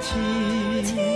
[0.00, 1.13] 情。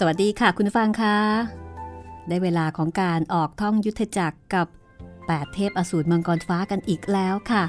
[0.00, 1.16] สวัสดีค่ะคุณฟังคะ
[2.28, 4.66] ได้เวลาของการออกท่องยุทธจักรกับ
[5.10, 7.64] 8 เทพอสูรมังกรฟ้ากันอีกแล้วค่ะ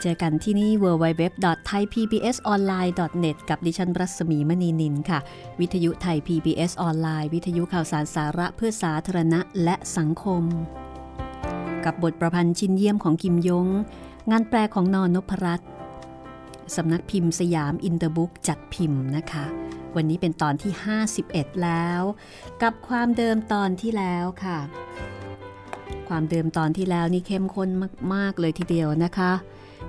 [0.00, 5.18] เจอกันที่นี่ www.thaipbsonline.net กับดิฉันรัศมีมณีนินค่ะ
[5.60, 10.42] วิทยุไทย PBS ออนไลน์ วิทยุข่าวสารสาระเพื่อสาธารณะและสังคม
[11.84, 13.66] กับบทประพันธ์ชิ้นเยี่ยมของกิมยง
[14.30, 15.68] งานแปลของนอนนพรัตน์
[16.76, 19.46] สำนักพิมพ์สยามอินเตอร์บุ๊กจัดพิมพ์นะคะ
[19.96, 20.72] วันนี้เป็นตอนที่
[21.16, 22.02] 51 แล้ว
[22.62, 24.58] กับความเดิมตอนที่แล้วค่ะ
[26.08, 27.68] ความเดิมตอนที่แล้วนี่เข้มข้น
[28.14, 29.32] มาก ๆ เลยทีเดียวนะคะ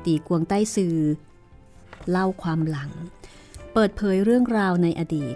[0.06, 0.98] ตีกวงใต้สื่อ
[2.10, 2.92] เล่าความหลัง
[3.74, 5.36] เปิดเผยเรื่องราวในอดีต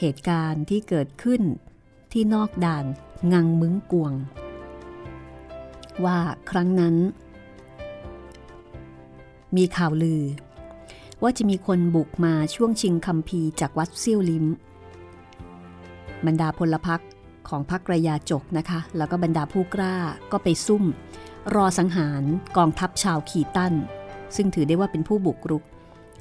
[0.00, 1.42] เหตุการณ์ที่เกิดขึ้น
[2.12, 2.84] ที่นอกด่าน
[3.32, 4.12] งังมึงกวง
[6.04, 6.18] ว่า
[6.50, 6.96] ครั้งนั้น
[9.56, 10.22] มีข่าวลือ
[11.22, 14.46] ว่าจะมีคนบุกมาช่วงชิงคำพีจากวัดเซี่ยวลิม
[16.26, 17.00] บรรดาพลพรรค
[17.48, 19.96] ของพรรคระยาจกนะคะ แล้วก็บรรดาผู้กล้า
[20.32, 20.84] ก็ไปซุ่ม
[21.54, 22.22] รอสังหาร
[22.56, 23.74] กองทัพชาวขีตัน
[24.36, 25.64] ซึ่งถือได้ว่าเป็นผู้บุกรุก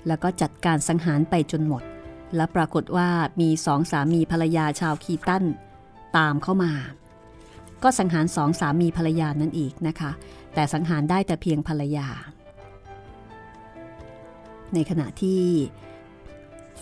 [0.07, 1.83] แล้วก็จัดการสังหารไปจนหมด
[2.36, 3.09] และปรากฏว่า
[3.42, 5.44] มีสองสามีภรรยาชาวขีตัน
[6.18, 6.71] ตามเข้ามา
[7.83, 10.12] ก็สังหารสองสามีภรรยานั่นอีกนะคะ
[10.53, 12.07] แต่สังหารได้แต่เพียงภรรยา
[14.73, 15.44] ในขณะที่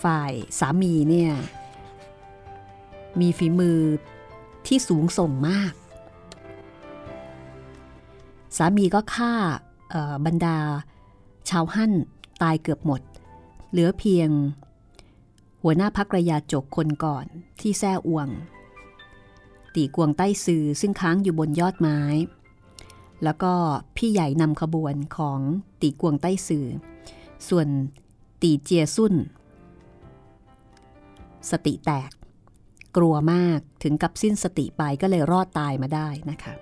[0.03, 1.33] ฝ่ายสามีเนี่ย
[3.19, 3.79] มีฝีมือ
[4.67, 5.73] ที่สูงส่งมาก
[8.57, 9.33] สามีก็ฆ่า
[10.25, 10.57] บรรดา
[11.49, 11.93] ชาวหั่น
[12.41, 13.01] ตายเกือบหมด
[13.71, 14.29] เหลือเพียง
[15.63, 17.25] หัวหน้าพักระยาจกคนก่อน
[17.59, 18.27] ที่แซ่อวง
[19.75, 21.99] ตีกวงใต้ซือซึ่งค้างอยู่บนยอดไม้
[23.23, 23.53] แล้วก็
[23.95, 25.39] พี่ใหญ่นำขบวนของ
[25.81, 26.65] ตีกวงใต้ซือ
[27.47, 27.67] ส่วน
[28.41, 29.13] ตีเจียซุ่น
[31.51, 32.11] สติแตก
[32.97, 36.53] กลัวมากถึงกับสิ้นสติไปก็เลยรอดตายมาได้นะคะ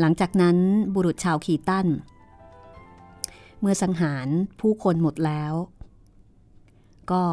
[0.00, 0.56] หลังจากนั้น
[0.94, 1.86] บุรุษชาวขีตัน
[3.60, 4.28] เมื่อสังหาร
[4.60, 5.52] ผู้คนหมดแล้ว
[7.12, 7.24] ก็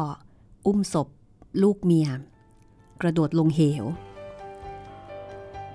[0.66, 1.08] อุ้มศพ
[1.62, 2.08] ลูกเมีย
[3.00, 3.84] กระโดดลงเหว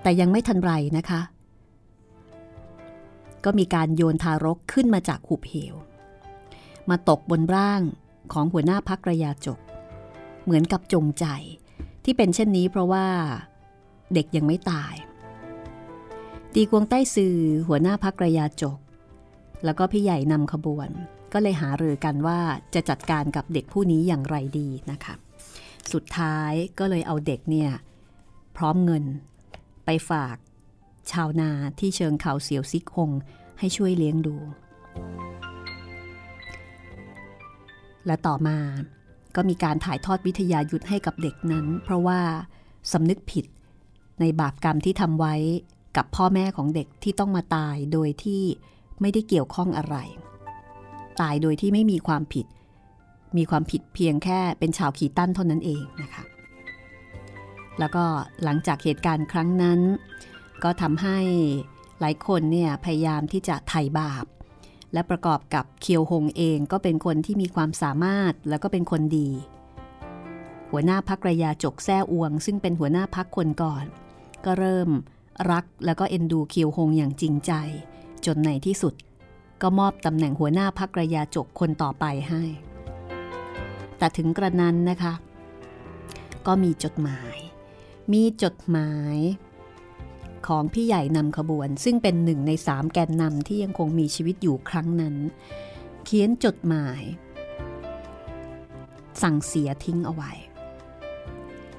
[0.02, 1.20] แต่ยังไม่ทันไรนะคะ
[3.44, 5.74] ก็มีการโยนทารกขึ้นมาจากหุบเหว
[6.90, 7.82] มาตกบนร่าง
[8.32, 9.58] ของหัวหน้าพักระยาจก
[10.44, 11.26] เหมือนกับจงใจ
[12.04, 13.06] ที่เป็นเช่นนี้เพราะว่า
[14.14, 14.94] เด็กยังไม่ตาย
[16.54, 17.36] ตีกวงใต้ซือ
[17.68, 18.78] หัวหน้าพักระยาจก
[19.64, 20.88] แล้วก็พี่ใหญ่นำขบวน
[21.32, 22.40] ก็เลยหารือกันว่า
[22.74, 25.14] จะจัดการกับเด็กผู้นี้อย่างไรดีนะคะ
[25.92, 27.70] สุดท้ายก็เลยเอาเด็กเนี่ย
[28.56, 29.04] พร้อมเงิน
[29.84, 30.36] ไปฝาก
[31.12, 33.10] ชาวนาที่เชิงเขาเสียวซิกคง
[33.58, 34.36] ให้ช่วยเลี้ยงดู
[38.06, 38.58] และต่อมา
[39.36, 42.20] ก็มีการถ่ายทอดวิทยายุทธให้กับเด็กนั้น เพราะว่า
[42.92, 43.46] สำนึกผิด
[44.20, 45.34] ในบาปกรรมที่ทำไว้
[45.96, 48.42] กับพ่อแม่ของเด็กที่ต้องมาตายโดยที่
[49.00, 49.96] ไม่ได้เกี่ยวข้องอะไร
[51.20, 52.46] ตายโดยที่ไม่มีความผิด
[53.36, 56.24] มีความผิดเพียงแค่เป็นชาวขีตั้นเท่านั้นเองนะคะ
[57.78, 58.04] แล้วก็
[58.44, 59.80] หลังจากเหตุการณ์ครั้งนั้น
[60.64, 61.18] ก็ทำให้
[62.00, 64.26] หลายคนเนี่ยพยายามที่จะไถ่บาป
[64.92, 69.30] และประกอบกับเคียวหงเองก็เป็นคนที่มีความสามารถแล้วก็เป็นคนดี
[70.70, 73.84] หัวหน้าพักระยาจกแซ่อวง ซึ่งเป็นหัวหน้าพักคนก่อน
[74.44, 74.90] ก็เริ่ม
[75.50, 77.52] รักแล้วก็เอ็นดูเคียวหงอย่างจริงใจ
[78.26, 78.94] จนในที่สุด
[79.62, 82.42] ก็มอบตำแหน่งหัวหน้าพักระยาจกคนต่อไปให้
[83.98, 85.14] แต่ถึงกระนั้นนะคะ
[86.46, 87.36] ก็มีจดหมาย
[88.12, 89.16] มีจดหมาย
[90.46, 95.14] ของพี่ใหญ่นำขบวน ซึ่งเป็นหนึ่งในสามแกนนำที่ยังคงมีชีวิตอยู่ครั้งนั้น
[96.04, 97.02] เขียนจดหมาย
[99.22, 100.32] สั่งเสียทิ้งเอาไว้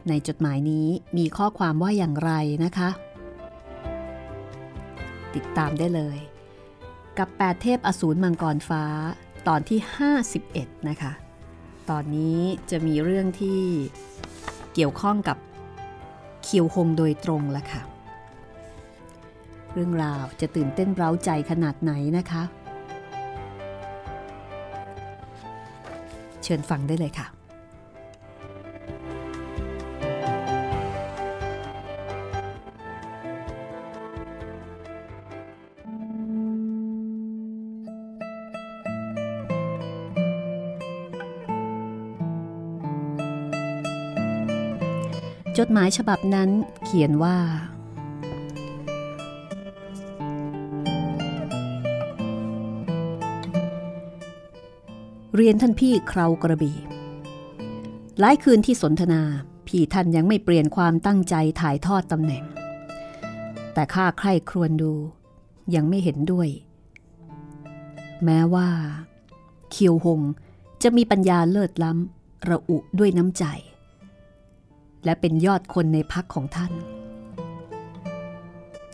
[0.07, 2.31] ในจดหมายนี้มีข้อความว่าอย่างไร
[2.65, 2.89] นะคะ
[5.35, 6.17] ติดตามได้เลย
[7.17, 8.83] กับ 8 เทพอสูรมังกรฟ้า
[9.47, 9.79] ตอนที่
[10.33, 11.11] 51 นะคะ
[11.89, 12.39] ตอนนี้
[12.69, 13.61] จะมีเรื่องที่
[14.73, 15.37] เกี่ยวข้องกับ
[16.43, 17.81] เคียวหงโดยตรงละค่ะ
[19.73, 22.43] เรื่องราวจะตื่นเต้นเร้าใจขนาดไหนนะคะ
[26.43, 27.27] เชิญฟังได้เลยค่ะ
[45.57, 46.49] จดหมายฉบับนั้น
[46.83, 47.37] เขียนว่า
[55.35, 56.77] เรียนท่านพี่คราวกระบี่
[58.19, 59.21] หลายคืนที่สนทนา
[59.67, 62.43] พี่ท่านยังไม่เปลี่ยนความตั้งใจถ่ายทอดตำแหน่ง
[63.73, 64.93] แต่ข้าใคร่ครวญดู
[65.75, 66.49] ยังไม่เห็นด้วย
[68.23, 68.67] แม้ว่า
[69.71, 70.21] เคียวหง
[70.83, 73.43] จะมีปัญญาเลิศล้ำระอุด้วยน้ำใจ
[75.03, 76.71] และเป็นยอดคนในพักของท่าน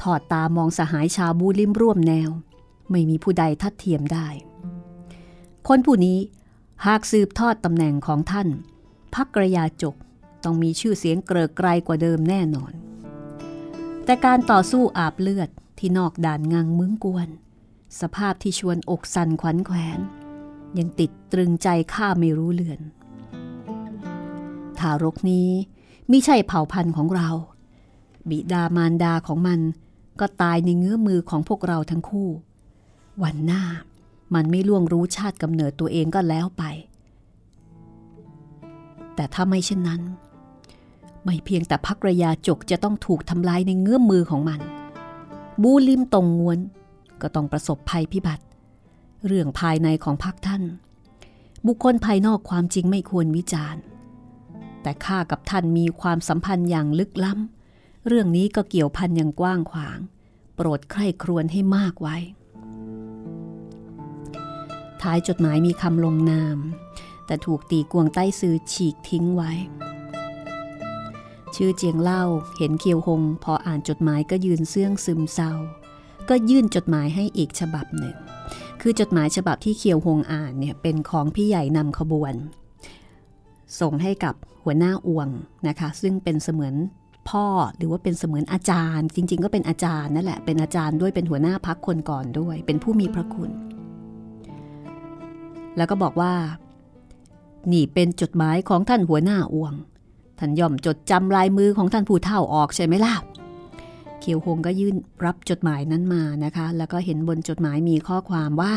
[0.01, 2.29] ถอดตามองสหายชาวบูลิมร่วมแนว
[2.91, 4.27] ไม่มีผู้ใดทัดเทียมได้
[5.69, 6.19] คนผู้นี้
[6.85, 8.49] หากสืบทอดตำแหน่งของท่าน
[9.15, 9.95] พักกระยาจก
[10.43, 12.71] ต้องมีชื่อเสียงเกริกไกรกว่าเดิมแน่นอน
[14.05, 17.29] แต่การต่อสู้อาบเลือดที่นอกด่านงังมึงกวน
[18.01, 19.99] สภาพที่ชวนอกสั่นขวัญแขวน
[20.77, 22.81] ยังติดตรึงใจข้าไม่รู้เลือน
[24.79, 25.49] ทารกนี้
[26.11, 27.29] มิใช่เผ่าพันธุ์ของเรา
[28.29, 29.59] บิดามารดาของมัน
[30.19, 32.29] ก็ตายในเงื้อมือของพวกเราทั้งคู่
[33.23, 33.63] วันหน้า
[34.35, 36.63] มันไม่ล่วงรู้ชาติกำเนิดตัวเองก็แล้วไป
[39.15, 40.01] แต่ถ้าไม่เช่นนั้น
[41.23, 44.61] ไม่เพียงแต่พักรยาจกจะต้องถูกทำลายในเงื้อมือของมัน
[45.61, 46.59] บูลิมตรงงวน
[47.21, 48.43] ก็ต้องประสบภัยพิบัติ
[49.25, 50.63] เรื่องภายในของพักท่าน
[51.65, 53.81] บุคคลภายนอกความจริงไม่ควรวิจารณ์
[54.81, 59.99] แต่ข้ากับท่านมีความสัมพันธ์อย่างลึกล้ำ เรื่องนี้ก็เกี่ยวพันอย่างกว้างขวาง
[60.55, 62.17] โปรดใคร่ครวญให้มากไว้
[65.01, 66.57] ท้ายจดหมายมีคำลงนาม
[67.25, 69.51] แต่ถูกตีกวงใต้ซื้อฉีกทิ้งไว้
[71.55, 72.23] ชื่อเจียงเล่า
[72.57, 75.53] เห็นเคียวหง พออ่านจดหมายก็ยืนเสื่องซึมเศร้า
[76.29, 78.15] ก็ยื่นจดหมายให้อีกฉบับหนึ่ง
[78.81, 82.33] คือจดหมายฉบับที่เคียวหงอ่านเนี่ยเป็นของพี่ใหญ่นำขบวน
[83.79, 85.29] ส่งให้กับหัวหน้าอวง
[85.67, 86.75] นะคะ ซึ่งเป็นเสมือน
[87.29, 87.45] พ่อ
[87.77, 93.51] หรือว่าเป็นเสมือนอาจารย์ จริง ๆ ก็เป็นอาจารย์นั่นแหละเป็นอาจารย์ด้วยเป็นหัวหน้าพักคนก่อนด้วย เป็นผู้มีพระคุณ
[95.77, 96.33] แล้วก็บอกว่า
[97.71, 99.73] นี่เป็นจดหมายของท่านหัวหน้าอวง
[100.39, 103.15] ท่านย่อมจดจำลายมือของท่านผู้เฒ่าออกใช่ไหมล่ะ
[104.19, 108.73] เคียวฮงก็ยื่นรับจดหมายนั้นมานะคะ แล้วก็เห็นบนจดหมายมีข้อความว่า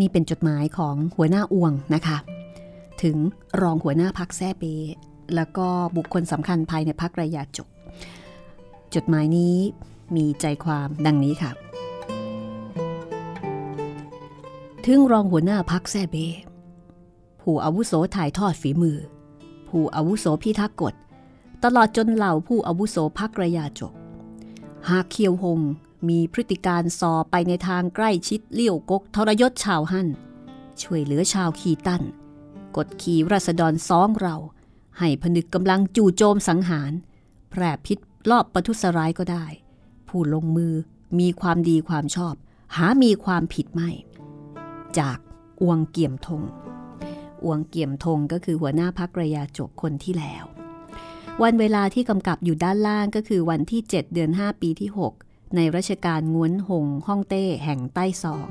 [0.00, 2.16] นี่เป็นจดหมายของหัวหน้าอวงนะคะ
[3.02, 3.16] ถึง
[3.62, 4.64] รองหัวหน้าพักแซ่เป
[5.34, 5.66] แล้วก็
[5.96, 7.68] บุคคลสำคัญภายในพักระยะจก
[8.94, 9.56] จดหมายนี้
[10.16, 11.50] มีใจความดังนี้ค่ะ
[14.92, 16.16] ถึงรองหัวหน้าพักแซเบ
[17.40, 18.98] ผู้อาวุโสถ่ายทอดฝีมือ
[19.68, 20.94] ผู้อาวุโสพิทักษ์กฎ
[21.64, 23.94] ตลอดจนเหล่าผู้อาวุโสพักระยาจก
[24.88, 25.60] หากเคียวหง
[26.08, 30.08] มีพฤติการสอไปในทางใกล้ชิดเลี้ยวกกทรยศชาวฮั่น
[30.82, 32.02] ช่วยเหลือชาวขีตัน
[32.76, 34.36] กดขี่รัษฎรซ้องเรา
[34.98, 36.92] ให้ผนึกกำลังจู่โจมสังหาร
[37.50, 37.98] แพร่พิษ
[38.30, 39.46] รอบประทุษร้ายก็ได้
[40.08, 40.74] ผู้ลงมือ
[41.18, 42.34] มีความดีความชอบ
[42.76, 43.90] หามีความผิดไม่
[44.98, 45.18] จาก
[45.62, 46.42] อวงเกี่ยมทง
[47.44, 50.44] อวงเกี่ยมทงก็คือหัวหน้าพักระยาจกคนที่แล้ว
[51.42, 54.90] วันเวลาที่กำกับอยู่ด้านล่างก็คือวันที่ 7 เดือน 5 ปีที่
[55.22, 58.48] 6 ในรัชกาลงวนหงฮ่องเต้แห่งใต้ซอง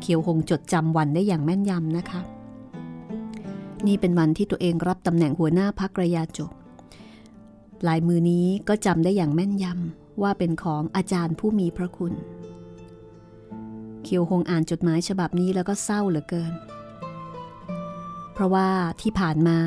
[0.00, 2.20] เขียวหงจดจำวันได้อย่างแม่นยำนะคะ
[3.86, 6.52] นี่เป็นวันที่ตัวเองรับตำแหน่งหัวหน้าพักระยาจก
[7.88, 12.12] ลายมือนี้ก็จำได้อย่างแม่นยำว่าเป็นของอาจารย์ผู้มีพระคุณ
[14.10, 16.52] เคียวหงอ่านจดหมายฉบับนี้แล้วก็เศร้าเหลือเกิน
[18.32, 18.68] เพราะว่า
[19.00, 19.58] ที่ผ่านมา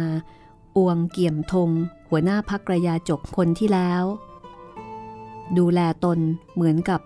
[0.77, 1.69] อวงเกี่ยมทง
[2.09, 4.03] หัวหน้าพักระยาจกคนที่แล้ว
[5.57, 6.19] ดูแลตน
[6.55, 7.01] เหมือนกับ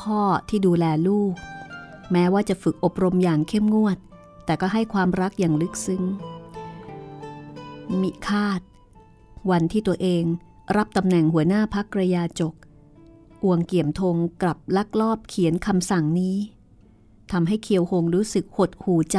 [0.00, 1.32] พ่อที่ดูแลลูก
[2.12, 3.98] แม้ว่าจะฝึกอบรมอย่างเข้มงวด
[4.44, 6.02] แต่ก็ให้ความรักอย่างลึกซึ้ง
[8.00, 8.60] มิคาด
[9.50, 10.24] วันที่ตัวเอง
[10.76, 12.54] รับตำแหน่งหัวหน้าพักระยาจก
[13.44, 16.36] อวงเกี่ยมทงกลับลักลอบเขียนคำสั่งนี้
[17.32, 19.18] ทำให้เคียวหงรู้สึกหดหูใจ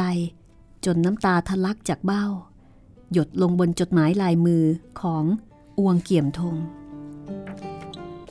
[0.84, 2.24] จนน้ำตาทะลักจากเบ้า
[3.12, 4.64] หยดลงบนจดหมายลายมือ
[5.00, 5.24] ของ
[5.78, 6.56] อวงเกี่ยมทง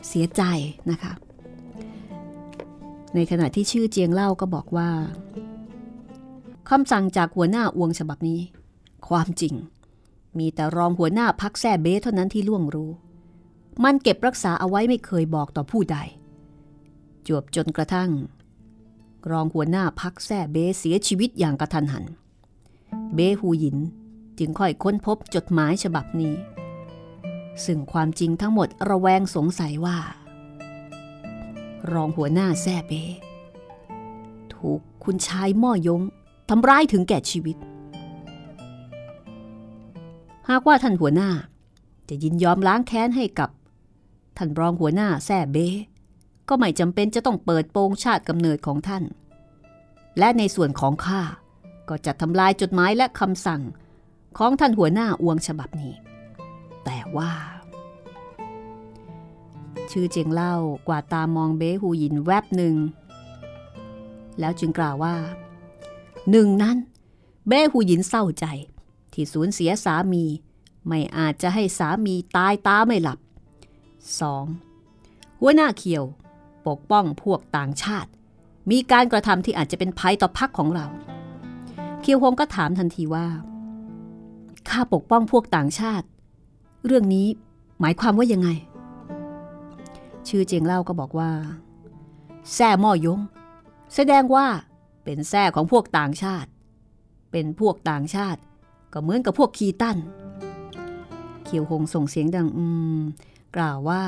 [0.08, 0.42] เสียใจ
[0.90, 1.14] นะคะ
[3.16, 4.90] ในขณะที่ชื่อเจียงเล่าก็บอกว่า
[6.70, 8.40] คำสั่งจากหัวหน้าอวงฉบับนี้
[9.08, 9.54] ความจริง
[10.38, 12.92] มีแต่รองหัวหน้าพักแซ่เบ้เท่านั้นที่ล่วงรู้
[13.84, 15.98] มันเก็บรักษาเอาไว้ไม่เคยบอกต่อผู้ใด
[17.28, 18.10] จวบจนกระทั่ง
[19.32, 22.06] รองหัวหน้าพักแซ่เบเสียชีวิตอย่างกระทันหัน
[23.16, 23.78] เบฮูหยิน
[24.40, 26.34] จึงค่อยค้นพบจดหมายฉบับนี้
[27.66, 29.98] ซึ่งความจริงทั้งหมดระแวงสงสัยว่า
[31.92, 32.94] รองหัวหน้าแซ่เบ
[34.54, 36.02] ถูกคุณชายม่อยง
[36.50, 37.58] ทำร้ายถึงแก่ชีวิต
[40.50, 41.30] หากว่าท่านหัวหน้า
[42.10, 43.50] จะยินยอมล้างแค้นให้กับ
[44.38, 45.58] ท่านรองหัวหน้าแซ่เบ
[46.50, 49.04] ก็ไม่จำเป็นจะต้องเปิดโปงชาติกำเนิดของท่าน
[50.20, 51.22] และในส่วนของข้า
[51.90, 53.62] ก็จะทำลายจดหมายและคำสั่ง
[54.38, 55.94] ของท่านหัวหน้าอวงฉบับนี้
[56.86, 57.32] แต่ว่า
[59.92, 60.56] ชื่อเจียงเล่า
[60.88, 62.76] กว่าตามองเบ้หูยินแวบหนึ่ง
[64.40, 65.16] แล้วจึงกล่าวว่า
[66.32, 66.78] หนึ่งนั้น
[67.48, 68.46] เบ้หูยินเศร้าใจ
[69.14, 70.24] ที่สูญเสียสามี
[70.88, 73.20] ไม่อาจจะให้สามีตายตาไม่หลับ
[74.30, 75.40] 2.
[75.42, 76.04] หัวหน้าเขียว
[76.68, 78.10] ปกป้องพวกต่างชาติ
[78.72, 80.86] มีการกระทำที่อาจจะเป็นภัยต่อพักของเรา
[82.02, 83.28] เคียวฮงก็ถามทันทีว่า
[84.70, 86.08] ข้าปกป้องพวกต่างชาติ
[86.86, 87.28] เรื่องนี้
[87.80, 88.50] หมายความว่ายังไง
[90.28, 91.32] ชื่อเจียงเล่าก็บอกว่า
[92.54, 93.20] แซ่ม่อยง
[93.96, 94.48] แสดงว่า
[95.04, 96.50] เป็นแซ่ของพวกต่างชาติ
[97.32, 98.42] เป็นพวกต่างชาติ
[98.94, 99.98] ก็เหมือนกับพวกคีตัน
[101.44, 102.66] เขียวหงส่งเสียงดังอื
[102.98, 103.00] ม
[103.56, 104.04] กล่าวว่า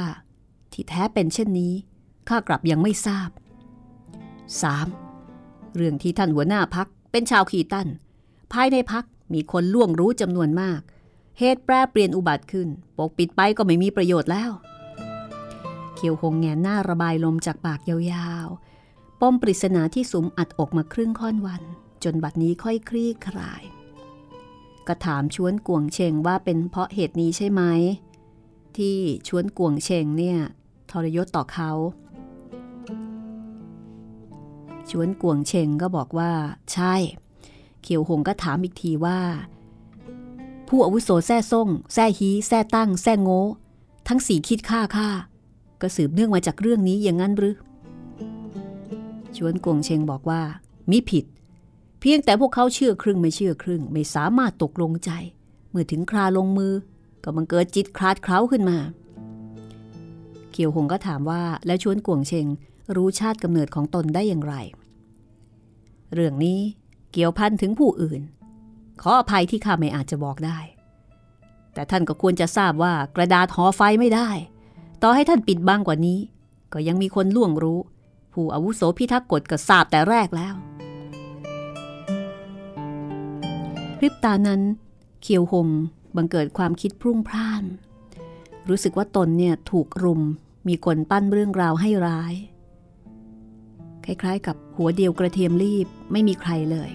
[0.71, 1.73] ที่แท้เป็นเช่นนี้
[2.29, 3.29] ข้ากลับยังไม่ทราบ
[4.53, 5.75] 3.
[5.75, 7.87] เรื่องที่ท่านหัวหน้าพักเป็นชาวคีตัน
[8.53, 10.81] ภายในพักมีคนล่วงรู้จำนวนมาก
[11.39, 14.51] เหตุแปรเปลี่ยนอุบัติขึ้น ปกปิดไปก็ไม่มีประโยชน์แล้ว
[15.95, 21.63] เขียวหงแงนหน้าระบายลมจากปากยาวๆ ป้อมปริศนาที่สุมอัดอกมาครึ่งค่อนวัน
[22.03, 23.63] จนบัดนี้ค่อยคลี่คลาย
[24.87, 27.61] ก็ถามชวนกวงเชงว่าเป็นเพราะเหตุนี้ใช่ไหม
[28.77, 28.97] ที่
[29.27, 30.37] ชวนกวงเชงเนี่ย
[30.91, 31.71] ทรยศต่อเขา
[34.89, 36.31] ชวนกวงเชงก็บอกว่า
[36.73, 36.93] ใช่
[37.81, 39.19] เขียวหงก็ถามอีกทีว่า
[40.67, 43.39] ผู้อาวุโสแซ่ซ่งแซ่ฮีแซ่ตั้ง แซ่โง่
[44.07, 45.09] ทั้งสี่คิดฆ่าข้า
[45.81, 47.55] ก็สืบเนื่องมาจากเรื่องนี้อย่างนั้นหรือ
[49.35, 50.41] ชวนกวงเชงบอกว่า
[50.89, 51.25] มิผิด
[51.99, 55.11] เพียงแต่พวกเขาเชื่อครึ่งไม่เชื่อครึ่ง ไม่สามารถตกลงใจ
[55.69, 56.73] เมื่อถึงคราลงมือ
[57.23, 58.77] ก็บังเกิดจิตคลาดเคล้าขึ้นมา
[60.51, 62.47] เขียวหงก็ถามว่าแล้วชวนกวงเชง
[62.95, 64.55] รู้ชาติกำเนิดของตนได้อย่างไร
[66.13, 66.59] เรื่องนี้
[67.11, 68.21] เกี่ยวพันถึงผู้อื่น
[69.01, 70.59] ขออภัยที่ข้าไม่อาจจะบอกได้
[71.73, 74.29] แต่ท่านก็ควรจะทราบว่ากระดาษห่อไฟไม่ได้
[75.01, 76.19] ต่อให้ท่านปิดบังกว่านี้
[76.73, 77.79] ก็ยังมีคนล่วงรู้
[78.33, 80.55] ผู้อาวุโสพิทักษ์กฎก็ทราบแต่แรกแล้ว
[84.01, 84.61] ริบตานั้น
[85.21, 85.67] เคียวหง
[86.15, 87.63] บังเกิดความคิดพรุ่งพร่าน
[88.69, 90.21] รู้สึกว่าตนเนี่ยถูกรุม
[90.67, 92.33] มีคนปั้นเรื่องราวให้ร้าย
[94.05, 96.89] คล้ายๆ กับหัวเดียวกระเทียมรีบไม่มีใครเลย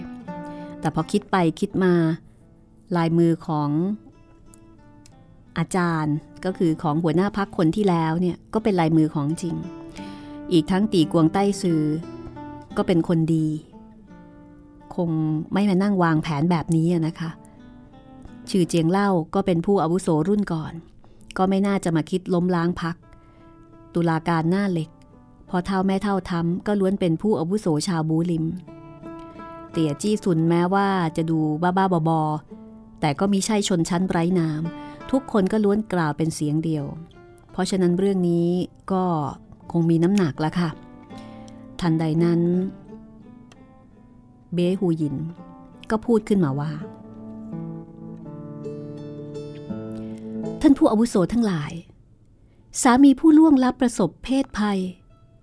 [0.79, 1.93] แต่พอคิดไปคิดมา
[2.95, 3.69] ลายมือของ
[5.57, 9.55] อาจารย์ก็คือของหัวหน้าพักคนที่แล้วเนี่ยก็เป็นลายมือของจริง
[10.51, 11.83] อีกทั้งตีกวงใต้ซือ
[12.77, 13.47] ก็เป็นคนดี
[14.95, 15.09] คง
[15.53, 17.29] ไม่มานั่งวางแผนแบบนี้นะคะ
[18.49, 20.73] ชื่อเจียงเล่าก็เป็นผู้อาวุโสรุ่นก่อน
[21.37, 22.95] ก็ไม่น่าจะมาคิดล้มล้างพัก
[23.93, 24.89] ตุลาการหน้าเหล็ก
[25.49, 28.45] พอเท่าแม่เท่าทำก็ล้วนเป็นผู้อาวุโสชาวบูลิม
[29.71, 30.87] เตี่ยจี้ซุนแม้ว่า
[31.17, 36.85] จะดูบ้าๆบอๆแต่ก็มีใช่ชนชั้นไร้น้ำทุกคนก็ล้วนกล่าวเป็นเสียงเดียว
[37.51, 38.49] เพราะฉะนั้นเรื่องนี้
[38.91, 39.03] ก็
[39.71, 40.69] คงมีน้ำหนักแล้วค่ะ
[41.81, 42.41] ทันใดนั้น
[44.53, 45.15] เบ้ฮูยิน
[45.91, 46.71] ก็พูดขึ้นมาว่า
[50.61, 51.71] ท่านผู้อาวุโสทั้งหลาย
[52.81, 54.79] สามีผู้ล่วงลับประสบเพศภัย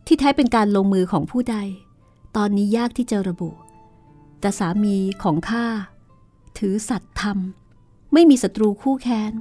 [0.07, 1.57] ที่แท้เป็นการลงมือของผู้ใด
[2.37, 3.51] ตอนนี้ยากที่จะระบุ
[4.41, 5.67] แต่สามีของข้า
[6.59, 7.39] ถือสัตย์ธรรม
[8.13, 9.33] ไม่มีศัตรูคู่แค้น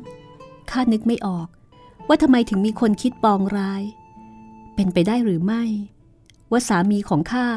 [0.72, 1.48] ข้านึกไม่ออก
[2.08, 3.84] ว่าทำไมถึงมีคนคิดปองร้าย
[4.76, 5.64] เป็นไปได้หรือไม่
[6.52, 7.48] ว่าสามีของข้า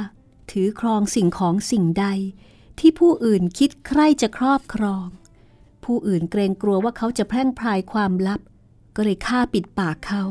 [0.50, 2.06] ถือครองสิ่งของสิ่งใด
[2.78, 5.06] ที่ผู้อื่นคิดใคร่จะครอบครอง
[5.84, 8.40] ผู้อื่นเกรงกลัวว่าเขาจะแพร่งพรายความลับ
[8.96, 10.22] ก็เลยฆ่าปิดปากเขา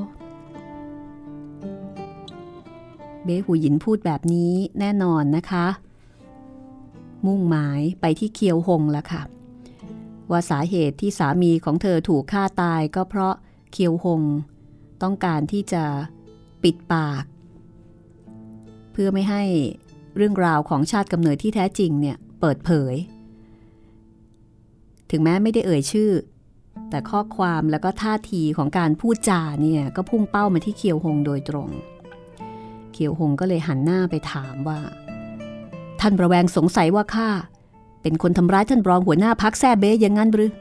[3.26, 5.68] เบ้หูหยินพูดแบบนี้แน่นอนนะคะ
[7.26, 9.22] มุ่งหมายไปที่เคียวหงแล้วค่ะ
[10.32, 13.36] ว่าสาเหตุที่สามีของเธอถูกฆ่าตายก็เพราะ
[13.72, 14.22] เคียวหง
[15.04, 15.84] ต้องการที่จะ
[16.64, 17.24] ปิดปาก
[18.92, 19.44] เพื่อไม่ให้
[20.16, 22.96] เรื่องราวของชาติกำเนิดที่แท้จริงเนี่ยเปิดเผย
[25.12, 26.12] ถึงแม้ไม่ได้เอ่ยชื่อ
[26.90, 31.70] แต่ข้อความแล้วก็ท่าทีของการพูดจาเนี่ยก็พุ่งเป้ามาที่เคียวหงโดยตรง
[32.96, 34.80] เคียวหงก็เลยหันหน้าไปถามว่า
[36.00, 37.30] ท่านประแวงสงสัยว่าข้า
[38.02, 40.52] เป็นคนทำร้ายท่านรองหัวหน้าพักแซ่เบ้อย่างนั้นหรือ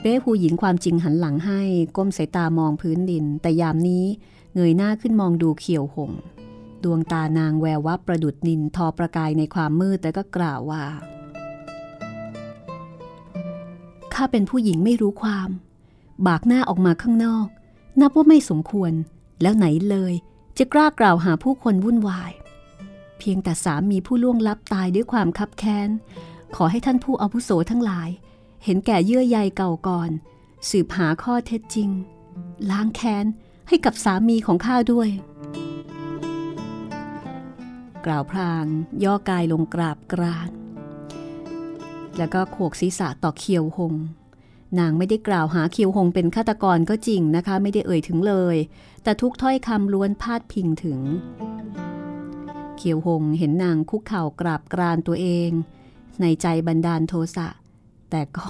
[0.00, 1.60] เบ้ผู้หญิงความจริงหันหลังให้
[1.96, 4.04] ก้มสายตามองพื้นดิน แต่ยามนี้
[4.54, 6.12] เงยหน้าขึ้นมองดูเขียวหง
[6.84, 10.82] ดวงตานางแวววับประดุดนินทอประกายในความมืดแต่ก็กล่าวว่า
[14.14, 15.48] ข้าเป็นผู้หญิงไม่รู้ความ
[16.26, 17.46] บากหน้าออกมาข้างนอก
[18.00, 18.92] นับว่าไม่สมควร
[19.42, 20.14] แล้วไหนเลย
[20.58, 22.32] จะกล้ากล่าวหาผู้คนวุ่นวาย
[23.18, 25.88] เพียงแต่สามีผู้ล่วงลับตายด้วยความคับแค้น
[26.56, 28.08] ขอให้ท่านผู้อาวุโสทั้งหลาย
[28.64, 30.10] เห็นแก่เยื่อใยเก่าก่อน
[30.70, 31.90] สืบหาข้อเท็จจริง
[32.70, 33.26] ล้างแค้น
[33.68, 35.08] ให้กับสามีของข้าด้วย
[38.06, 38.66] กล่าวพลาง
[39.04, 40.50] ย่อกายลงกราบกราน
[42.16, 43.94] แล้วก็โขกศีรษะต่อเคียวหง
[44.78, 48.56] นางไม่ได้กล่าวหาคียวหงเป็นฆาตกรก็จริงนะคะ ไม่ได้เอ่ยถึงเลย
[49.02, 51.00] แต่ทุกถ้อยคำล้วนพาดพิงถึง
[52.76, 55.50] เคียวหงเห็นนางคุกเข่ากราบกรานตัวเอง
[56.20, 57.48] ในใจบันดาลโทสะ
[58.10, 58.48] แต่ก็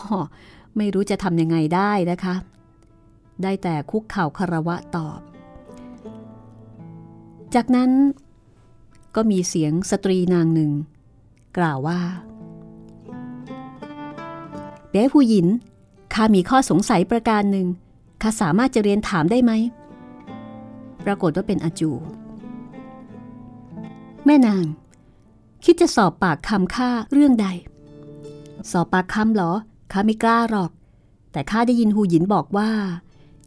[0.76, 2.34] ไม่รู้จะทำยังไงได้นะคะ
[3.42, 5.20] ได้แต่คุกเข่าคารวะตอบ
[7.54, 7.90] จากนั้น
[9.16, 10.72] ก็มีเสียงสตรีนางหนึ่ง
[11.56, 12.00] กล่าวว่า
[14.92, 15.46] เด้ผู้หญิน
[16.14, 17.66] ข้ามีข้อสงสัยประการหนึ่ง
[18.22, 19.52] ข้าสามารถจะเรียนถามได้ไหม
[21.04, 21.90] ปรากฏว่าเป็นอาจู
[24.26, 24.64] แม่นาง
[25.64, 27.46] คิดจะสอบปากคำข้าเรื่องใด
[28.70, 29.52] สอบปากคำเหรอ
[29.92, 30.70] ข้าไม่กล้าหรอก
[31.32, 32.70] แต่ข้าได้ยินหูหยินบอกว่า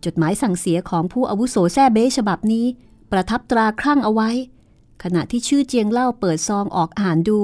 [0.06, 2.66] จดหมายสั่งเสียของผู้อาวุโสแซ่เบ้ฉบับนี้
[3.12, 4.30] ประทับตราครั่งเอาไว้
[5.04, 7.38] ขณะที่ชื่อเจียงเล่าเปิดซองออกอ่านดู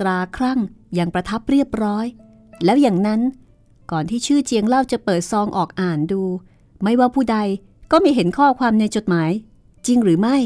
[0.00, 0.60] ตราครั่ง
[0.98, 2.06] ยังประทับเรียบร้อย
[2.64, 3.20] แล้วอย่างนั้น
[3.90, 6.22] ก่อนที่ชื่อเจียงเล่าจะเปิดซองออกอ่านดู
[6.82, 7.38] ไม่ว่าผู้ใด
[7.90, 9.30] ก็ไม่เห็นข้อความในจดหมาย
[9.86, 10.36] จริงหรือไม่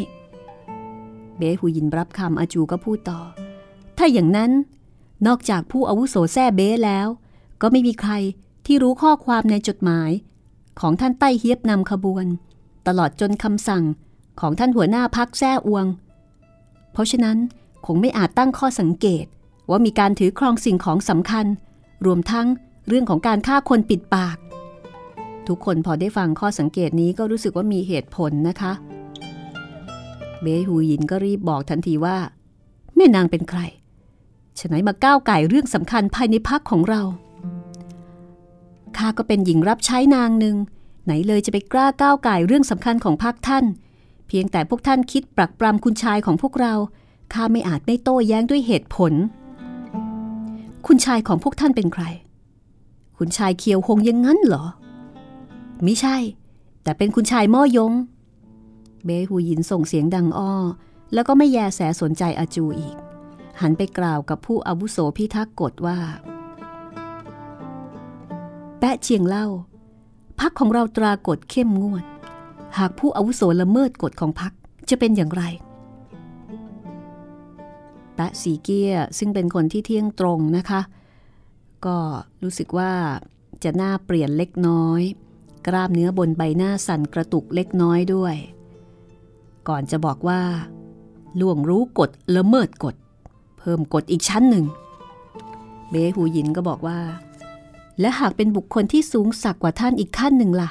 [1.37, 3.21] เบ้หูยินรับคำอาจูก็พูดต่อ
[3.99, 4.51] ถ้าอย่างนั้น
[5.27, 7.07] นอกจากผู้อาวุโสแซ่เบ้แล้ว
[7.63, 8.13] ก็ไม่มีใคร
[8.67, 10.11] ที่รู้ข้อความในจดหมาย
[10.81, 12.27] ของท่านใต้เฮียบนำขบวน
[12.87, 13.85] ตลอดจนคำสั่ง
[14.41, 15.87] ของท่านหัวหน้าพักแท้อวง
[16.93, 17.39] เพราะฉะนั้น
[17.87, 19.25] คงไม่อาจตั้งข้อสังเกต
[19.71, 21.47] ว่ามีการถือครองสิ่งของสำคัญ
[22.07, 22.47] รวมทั้ง
[22.89, 24.37] เรื่องของการฆ่าคนปิดปาก
[25.49, 28.73] ทุกคนพอได้ฟังข้อสังเกตนี้ก็รู้สึกว่ามีเหตุผลนะคะ
[30.43, 32.17] เบฮูยินก็รีบบอกทันทีว่า
[32.97, 33.61] แม่นางเป็นใคร
[34.59, 37.03] ฉะไหนมาก้าวไก่เรื่องสำคัญภายในพักของเรา
[38.97, 40.57] ข้าก็เป็นหญิงรับใช้นางหนึ่ง
[41.05, 43.65] ไหนเลยจะไปกล้าก้าวไก่เรื่องสำคัญของพักท่าน
[44.29, 46.75] เพียงแต่พวกท่านคิดปรักปรำคุณชายของพวกเรา
[47.33, 49.13] ข้าไม่อาจไม่โต้แย้งด้วยเหตุผล
[50.87, 52.05] คุณชายของพวกท่านเป็นใคร
[53.19, 54.65] คุณชายเคียวหงยังงั้นเหรอ
[55.85, 56.17] มิใช่
[56.83, 57.93] แต่เป็นคุณชายม่อยง
[59.05, 60.53] เบหูยินส่งเสียงดังอ้อ
[61.15, 62.97] แล้วก็ไม่แยแสสนใจอาจูอีก
[63.61, 65.99] หันไปกล่าวกับผู้อาวุโสพิทักษ์กฎว่า
[68.79, 69.47] แปะเชียงเล่า
[70.41, 72.05] พักของเราตรากฎเข้มงวด
[72.79, 74.53] หากผู้อาวุโสละเมิดกฎของพัก
[74.89, 75.43] จะเป็นอย่างไร
[78.15, 80.81] แปะสีเกียซึ่งเป็นคนที่เที่ยงตรงนะคะ
[81.87, 81.99] ก็
[82.43, 82.93] รู้สึกว่า
[83.65, 85.03] จะหน้าเปลี่ยนเล็กน้อย
[85.67, 88.35] กล้ามเนื้อบนใบหน้าสั่นกระตุกเล็กน้อยด้วย
[89.69, 90.41] ก่อนจะบอกว่า
[91.41, 92.95] ล่วงรู้กฎละเมิดกฎ
[93.59, 94.65] เพิ่มกฎอีกชั้นหนึ่ง
[95.91, 97.01] เบหูยินก็บอกว่า
[98.01, 100.71] และหากเป็นบุคคลที่สูงสักกว่าท่านอีกขั้นหนึ่งล่ะ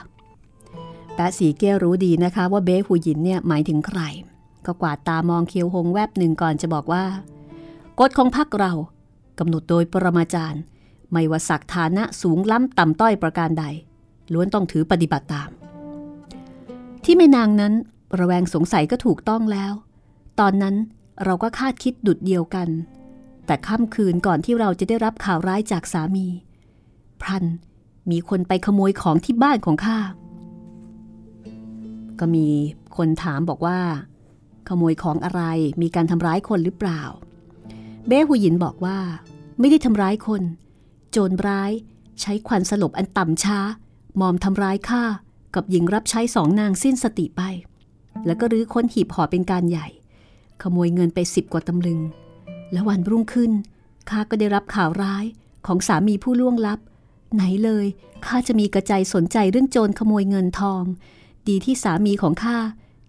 [1.16, 4.02] แปะสีเกียรู้ดีนะคะว่าเบหูยินเนี่ยหมายถึงใคร
[4.66, 7.04] ก็กวาดตามองเคียวหงแวบหนึ่งก่อนจะบอกว่า
[8.00, 8.74] กฎของพรรคเรา
[9.40, 10.62] กำหนดโดยปรมาจารย์
[11.12, 13.66] ไม่ว่าศักฐานะสูงล้ำต่ำต้อยประการใด
[14.34, 15.50] ล้วนต้องถือปฏิบัติตาม
[17.04, 17.74] ที่แม่นางนั้น
[18.20, 19.74] ระแวงสงสัยก็ถูกต้องแล้ว
[20.40, 20.76] ตอนนั้น
[21.26, 22.70] เราก็คาดคิดดุดเดียวกัน
[23.46, 26.28] แต่ค่ำคืนก่อนที่เราจะได้รับข่าวร้ายจากสามี
[27.22, 27.46] พรัน
[28.12, 30.00] มีคนไปขโมยของที่บ้านของข้า
[32.20, 32.48] ก็มี
[32.98, 33.80] คนถามบอกว่า
[34.70, 35.42] ขโมยของอะไร
[35.82, 37.02] มีการทำร้ายคนหรือเปล่า
[38.08, 38.98] เบ้หูหยินบอกว่า
[39.60, 40.42] ไม่ได้ทำร้ายคน
[41.12, 41.72] โจรร้าย
[42.22, 43.60] ใช้ควันสลบอันต่ำช้า
[44.20, 45.04] มอมทำร้ายข้า
[45.56, 47.42] กับหญิงรับใช้สองนางสิ้นสติไป
[48.26, 49.88] แล้วก็รื้อค้นหีบห่อเป็นการใหญ่
[50.62, 52.00] ขโมยเงินไปสิบกว่าตำลึง
[52.72, 53.52] และวันรุ่งขึ้น
[54.10, 55.26] ข้าก็ได้รับข่าวร้าย
[55.66, 56.80] ของสามีผู้ล่วงลับ
[57.36, 57.86] ไหนเลย
[58.26, 60.84] ข้าจะมีกระใจสนใจเรื่องโจรขโมยเงินทอง
[61.48, 62.58] ดีที่สามีของข้า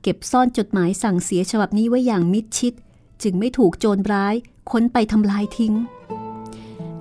[0.02, 2.72] เก็บซ่อนจดหมายสั่งเสียฉบับนี้ไว้อย่างมิดชิด
[3.22, 4.34] จึงไม่ถูกโจรร้าย
[4.70, 5.74] ค้นไปทำลายทิ้ง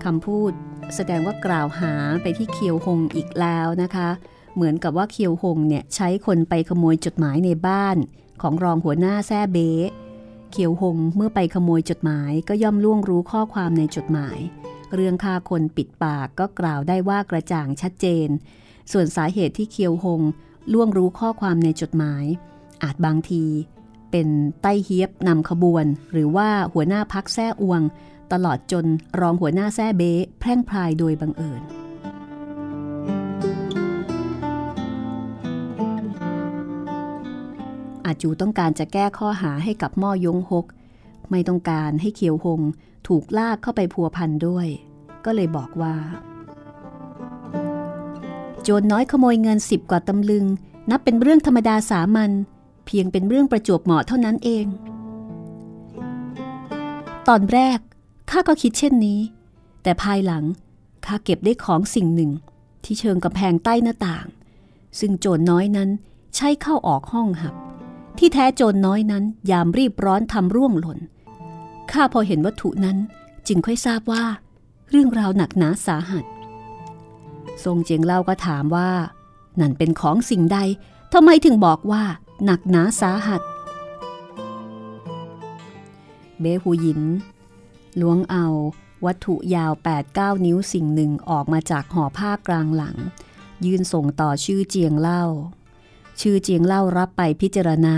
[0.04, 0.54] คำพูด
[0.96, 4.10] แสดงว่ากล่าวหาไปที่เคียวหงอีกแล้วนะคะ
[4.56, 7.98] เหมือนกับว่าเคียวหงเนี่ยใช้คนไปขโมยจดหมายในบ้าน
[8.42, 9.58] ของรองหัวหน้าแซ่เบ
[10.52, 14.40] เคียวหงเมื่อไปขโมยจดหมายก็ย่อมล่วงรู้ข้อความในจดหมาย
[14.94, 18.28] เรื่องฆ่าคนปิดปากก็กล่าวได้ว่ากระจ่างชัดเจน
[18.92, 20.22] ส่วนสาเหตุที่เคียวหง
[20.74, 22.26] ล่วงรู้ข้อความในจดหมาย
[22.84, 23.46] อาจบางที
[24.12, 24.28] เป็น
[24.62, 27.82] ไต้เฮียบนำขบวน หรือว่าหัวหน้าพักแซ่อวง
[28.34, 28.86] ตลอดจน
[29.20, 31.62] รองหัวหน้าแซ่เบ้แพร่งพรายโดยบังเอิญ
[38.06, 40.66] อาจูต้องการจะแก้ข้อหาให้กับม่อยงฮก
[41.30, 42.62] ไม่ต้องการให้เขียวหง
[43.08, 44.68] ถูกลากเข้าไปพัวพันด้วย
[45.26, 45.96] ก็เลยบอกว่า
[48.64, 50.46] โจรน้อยขโมยเงินสิบกว่าตำลึง
[50.90, 52.32] นับเป็นเรื่องธรรมดาสามัญ
[52.86, 54.66] เพียงเป็นเรื่องประจวบเหมาะเท่านั้นเอง
[57.28, 57.80] ตอนแรก
[58.32, 59.20] ข้าก็คิดเช่นนี้
[59.84, 60.44] แต่ภายหลัง
[61.06, 62.32] ข้าเก็บได้ของสิ่งหนึ่ง
[62.84, 64.26] ที่เชิงกำแพงใต้หน้าต่าง
[65.00, 65.90] ซึ่งโจรน้อยนั้น
[66.36, 67.56] ใช้เข้าออกห้องหับ
[68.18, 71.00] ที่แท้โจรน้อยนั้นยามรีบร้อนทำร่วงหล่น
[71.92, 72.98] ข้าพอเห็นวัตถุนั้น
[73.48, 74.24] จึงค่อยทราบว่า
[74.90, 76.26] เรื่องราวหนักหนาสาหัส
[77.64, 78.90] ทรงเจียงเล่าก็ถามว่า
[79.60, 80.58] นั่นเป็นของสิ่งใด
[81.14, 82.04] ทำไมถึงบอกว่า
[82.46, 83.42] หนักหนาสาหัส
[86.40, 87.02] เบหูหยิน
[88.00, 88.48] ล้วงเอา
[89.06, 89.72] วัตถุยาว
[90.08, 92.98] 8-9 นิ้วสิ่งหนึ่งออกมาจากห่อผ้ากลางหลัง
[93.66, 95.24] ยื่นส่งต่อชื่อเจียงเล่า
[96.22, 97.98] ชื่อเจียงเล่ารับไปพิจารณา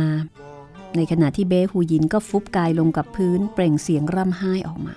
[0.96, 4.96] ในขณะที่เบหูยินก็ฟุบกายลงกับพื้นเปล่งเสียงร่ำไห้ออกมา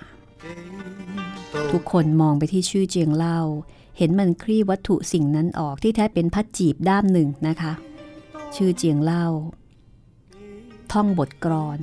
[1.71, 3.39] ทุกคนมองไปที่ชื่อเจียงเล่า
[3.97, 7.73] เห็นมันคลี่วัตถุสิ่งนั้นออกที่แท้เป็นพัดจีบด้ามหนึ่งนะคะ
[8.55, 9.25] ชื่อเจียงเล่า
[10.91, 11.79] ท่องบทกรอน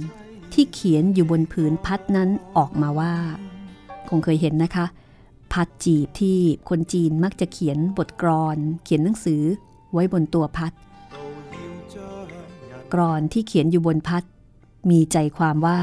[0.55, 3.15] ที่เขียนอยู่บนผืนพัดนั้นออกมาว่า
[4.09, 4.87] คงเคยเห็นนะคะ
[5.53, 6.39] พัดจีบที่
[6.69, 9.43] คนจีนมักจะเขียนบทกรอน เขียนหนังสือ
[9.93, 10.73] ไว้บนตัวพัด
[12.93, 14.25] กรอนที่เขียนอยู่บนพัด
[14.91, 15.81] มีใจความว่า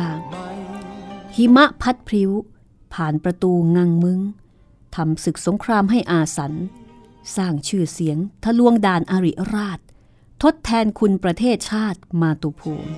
[1.36, 2.32] หิมะพัดพริ้ว
[2.94, 4.20] ผ่านประตูงังมึง
[4.96, 6.54] ทำศึกสงครามให้อาสัน
[7.36, 9.80] สร้างชื่อเสียงทะลวงด่านอาริราช
[10.44, 12.92] ทดแทนคุณประเทศชาติมาตุภูมิ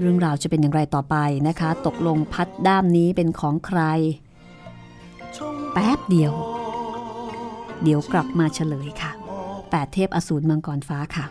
[0.00, 1.16] เรื่องราวจะเป็นอย่างไรต่อไป
[1.48, 3.80] นะคะ ตกลงพัดด้ามนี้เป็นของใคร
[5.72, 6.32] แป๊บเดียว
[7.82, 9.12] เดี๋ยวกลับมาเฉลยค่ะ
[9.70, 11.26] แปดเทพอสูรมังกรฟ้าค่ะ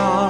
[0.00, 0.29] star.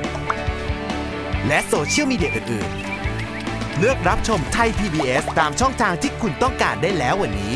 [1.47, 7.53] และโซเชียลมีเดียอื่นๆ เลือกรับชมไทย PBS ตามช่องทางที่คุณต้องการได้แล้ววันนี้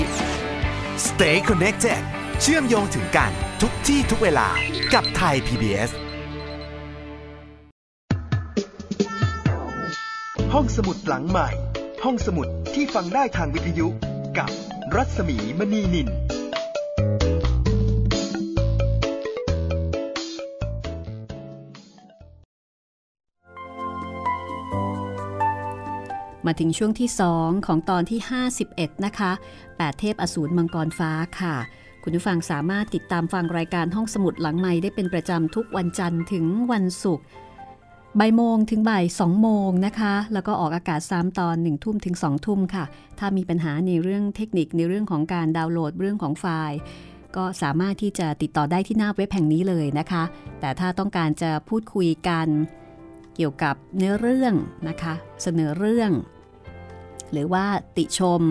[1.06, 2.02] Stay connected
[2.42, 4.48] เชื่อมโยงถึงกันทุกที่ทุกเวลา
[4.94, 5.92] กับไทย PBS
[10.54, 11.50] ห้องสมุดหลังใหม่
[12.04, 13.88] ห้องสมุดที่ฟังได้ทางวิทยุ
[14.38, 14.50] กับ
[14.96, 16.10] รัศมีมณีนิน
[26.46, 28.20] มาถึงช่วงที่ 2 ของตอนที่
[28.62, 29.32] 51 นะคะ
[29.66, 31.56] 8 เทพอสูรมังกรฟ้าค่ะ
[32.04, 37.26] คุณผู้ฟังสามารถติดตามฟังรายการห้องสมุดหลังใหม่ได้เป็นประจำทุกวันจันทร์ถึงวันศุกร์
[38.20, 42.86] บ่ายโมงถึงบ่ายสองโมงนะคะ แล้วก็ออกอากาศ3ตอน1ทุ่มถึง2ทุ่มค่ะ
[43.20, 46.78] ถ้ามีปัญหาในเรื่องเทคนิคในเรื่องของการดาวน์โหลดเรื่องของไฟล์
[47.36, 50.24] ก็สามารถที่จะติดต่อได้ที่หน้าเว็บแห่งนี้เลยนะคะ
[50.60, 52.48] แต่ถ้าต้องการจะพูดคุยกัน
[53.36, 54.54] เกี่ยวกับเนื้อเรื่อง
[54.90, 56.12] นะคะ เสนอเรื่อง
[57.36, 57.66] หรือว่า
[57.98, 58.42] ติชม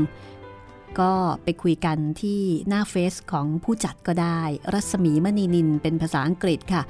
[1.00, 1.12] ก็
[1.44, 4.40] ไปคุยกันที่หน้าเฟซของผู้จัดก็ได้
[4.72, 6.82] รัศมีมณีนินเป็นภาษาอังกฤษค่ะ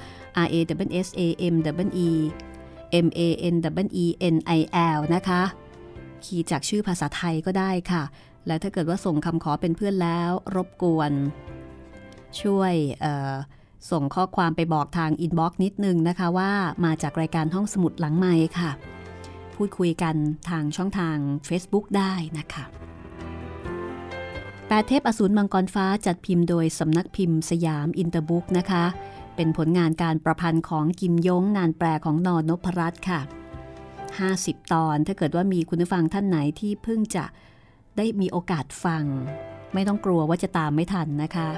[0.45, 0.55] R A
[0.87, 1.21] W S A
[1.53, 1.55] M
[1.87, 2.11] W E
[3.07, 3.21] M A
[3.53, 4.61] N W E N I
[4.97, 5.43] L นะคะ
[6.25, 8.03] คีย์จากชื่อภาษาไทยก็ได้ค่ะ
[8.47, 11.13] และถ้าเกิดว่าส่งคำขอเป็นเพื่อนแล้ว รบกวน
[12.41, 12.75] ช่วย
[13.91, 16.53] ส่งข้อความไปบอกทาง inbox นิดนึงนะคะว่า
[16.85, 18.71] มาจากรายการห้องสมุดหลังไมค์ค่ะ
[19.57, 20.17] พูดคุยกัน
[20.51, 21.17] ทางช่องทาง
[21.49, 22.65] Facebook ได้นะคะ
[24.69, 28.85] แปดเทพอสูรมังกรฟ้าจัดพิมพ์โดยสำนักพิมพ์สยามอินเตอร์บุ๊กนะคะ
[29.37, 33.21] เป็นผลงานการประพันธ์ของกิมย้งงานแปลของน.นพรัตน์ค่ะ
[33.97, 37.25] 50 ตอนถ้าเกิดว่ามีคุณผู้ฟังท่านไหนที่เพิ่งจะ
[37.97, 39.05] ได้มีโอกาสฟัง
[39.75, 41.49] ไม่ต้องกลัวว่าจะตามไม่ทันนะคะ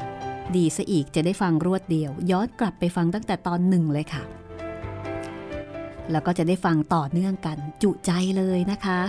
[0.57, 4.23] ดีซะอีกจะได้ฟังรวดเดียว ย้อนกลับไปฟังตั้งแต่ตอนหนึ่งเลยค่ะ
[6.11, 9.01] แล้วก็จะได้ฟังต่อเนื่องกัน จุใจเลยนะคะ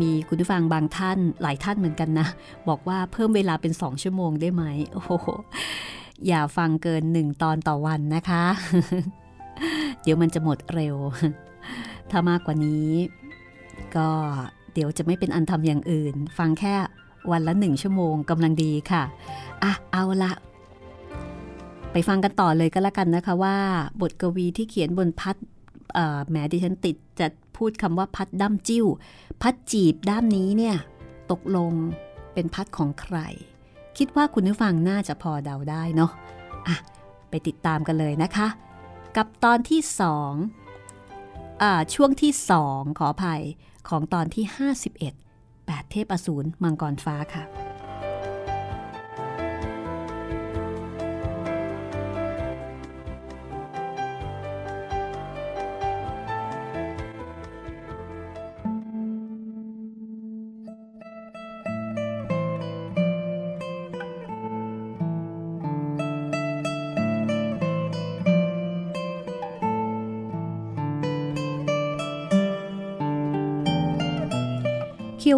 [0.00, 2.26] มีคุณผู้ฟังบางท่านหลายท่านเหมือนกันนะ
[2.68, 5.10] บอกว่าเพิ่มเวลาเป็นสองชั่วโมงได้ไหมโอ้โห
[6.26, 8.44] อย่าฟังเกินหนึ่งตอนต่อวันนะคะ
[10.02, 10.96] เดี๋ยวมันจะหมดเร็ว
[12.10, 12.90] ถ้ามากกว่านี้
[13.96, 14.08] ก็
[14.74, 16.74] เดี๋ยวจะไม่เป็นอันทำอย่างอื่น ฟังแค่
[17.30, 19.02] วันละหนึ่งชั่วโมงกำลังดีค่ะ
[19.62, 20.32] อะ เอาละ
[21.92, 23.56] ไปฟังกันต่อเลยก็แล้วกันนะคะว่า
[24.00, 25.36] บทกวีที่เขียนบนพัด
[26.28, 28.86] แหมดิฉันติดจะพูดคำว่าพัดด้ามจิ้ว
[29.42, 30.76] พัดจีบด้ามนี้เนี่ย
[31.30, 31.72] ตกลง
[32.34, 33.16] เป็นพัดของใคร
[33.98, 36.10] คิดว่าคุณผู้ฟังน่าจะพอเดาได้เนาะ
[36.68, 36.76] อะ
[37.30, 38.48] ไปติดตามกันเลยนะคะ
[39.16, 40.32] กับตอนที่สอง
[41.62, 43.42] อ่าช่วงที่สองขออภัย
[43.88, 44.44] ของตอนที่
[44.96, 45.06] 51
[45.46, 47.44] 8 เทพอสูรมังกรฟ้าค่ะ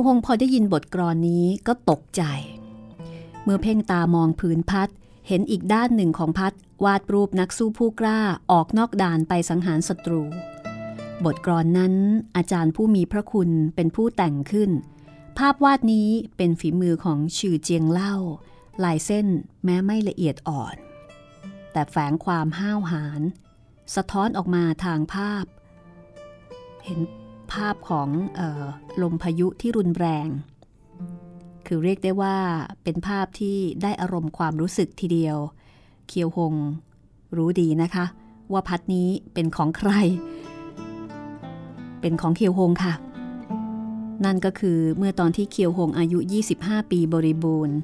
[0.00, 2.22] ยวหงพอได้ยินบทกรอนนี้ก็ตกใจ
[3.42, 4.88] เมื่อเพ่งตามองพื้นพัด
[5.28, 6.52] เห็นอีกด้านหนึ่งของพัด
[6.84, 8.20] วาดรูปนักสู้ผู้กล้า
[8.52, 10.22] ออกนอกด่านไปสังหารศัตรู
[11.24, 11.94] บทกรอนนั้น
[12.36, 14.70] อาจารย์ผู้มีพระคุณเป็นผู้แต่งขึ้น
[15.38, 18.14] ภาพวาดนี้เป็นฝีมือของชื่อเจียงเล่า
[18.84, 19.26] ลายเส้น
[19.64, 20.76] แม้ไม่ละเอียดอ่อน
[21.72, 23.20] แต่แฝงความห้าวหาญ
[23.94, 25.44] สะท้อนออกมาทางภาพ
[26.84, 27.00] เห็น
[27.54, 28.08] ภาพของ
[28.38, 28.66] ออ
[29.02, 30.26] ลมพายุที่รุนแรง
[31.66, 32.36] คือเรียกได้ว่า
[32.82, 35.36] เป็นภาพที่ได้อารมณ์ความรู้สึกทีเดียว
[36.08, 36.54] เคียวหง
[37.36, 38.04] รู้ดีนะคะ
[38.52, 39.90] ว่าพัดนี้เป็นของใคร
[42.00, 42.94] เป็นของเคียวหงค่ะ
[44.24, 46.18] นั่นก็คือเมื่อตอนที่เคียวหงอายุ
[46.54, 47.76] 25 ปีบริบูรณ์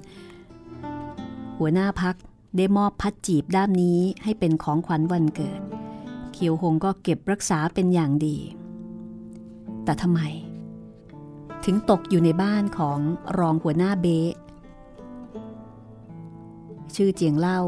[1.59, 2.16] หัวหน้าพัก
[2.57, 5.61] ได้มอบพัดจีบด้ามนี้ให้เป็นของขวัญวันเกิด
[6.33, 8.37] เคียวหงก็เก็บรักษาเป็นอย่างดี
[9.87, 10.20] แต่ทำไม
[11.64, 12.99] ถึงตกอยู่ในบ้านของ
[13.38, 14.35] รองหัวหน้าเบะ
[16.94, 17.61] ชื่อเจียงเล่า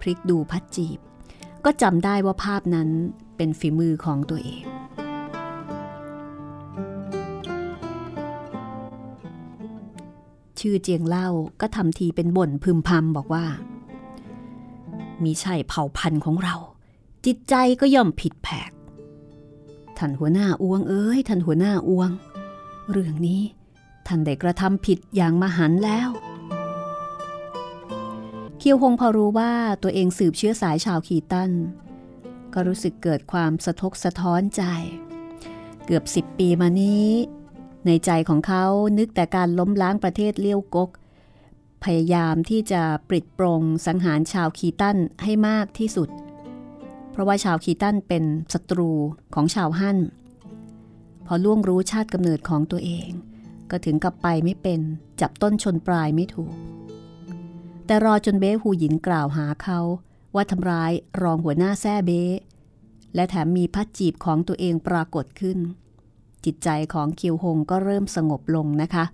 [0.00, 0.98] พลิกดูพัดจีบ
[1.64, 2.88] ก็จำได้ว่าภาพนั้น
[3.36, 4.64] เป็นฝีมือของตัวเอง
[10.60, 11.28] ชื่อเจียงเล่า
[11.60, 13.44] ก็ทำทีเป็นบ่นพึมพำบอกว่า
[15.24, 16.56] มีใช่เผ่าพันธุ์ของเรา
[17.26, 18.71] จิตใจก็ย่อมผิดแผก
[20.04, 22.10] ท่านหัวหน้าอ้วงเอ้ยท่านหัวหน้าอ้วง
[22.90, 23.42] เรื่องนี้
[24.06, 26.08] ท่านได้กระทำผิดอย่างมหันแล้ว
[28.58, 31.50] เคียวหงพอรู้ว่าตัวเองสืบเชื้อสายชาวขีตัน
[32.54, 34.62] ก็รู้สึกเกิดความสะทกสะท้อนใจ
[35.86, 37.10] เกือบสิบปีมานี้
[37.86, 38.64] ในใจของเขา
[38.98, 40.90] นึกแต่การล้มล้างประเทศเลี้ยวกก
[41.84, 48.90] พยายามที่จะปริดปรงสังหารชาวคีตันให้มากที่สุดเพราะว่าชาวคีตันเป็นศัตรู
[49.34, 49.98] ของชาวฮั่น
[51.26, 53.08] พอล่วงรู้ชาติกำเนิดของตัวเอง
[53.70, 54.80] ก็ถึงกับไปไม่เป็น
[55.20, 56.54] จับต้นชนปลายไม่ถูก
[57.86, 59.80] แต่รอจนเบ้หูหยินกล่าวหาเขา
[60.34, 62.22] ว่าทำร้ายรองหัวหน้าแซ่เบ้
[63.14, 65.58] และแถมมีพัดจีบของตัวเองปรากฏขึ้น
[66.44, 69.04] จิตใจของเคียวหงก็เริ่มสงบลงนะคะ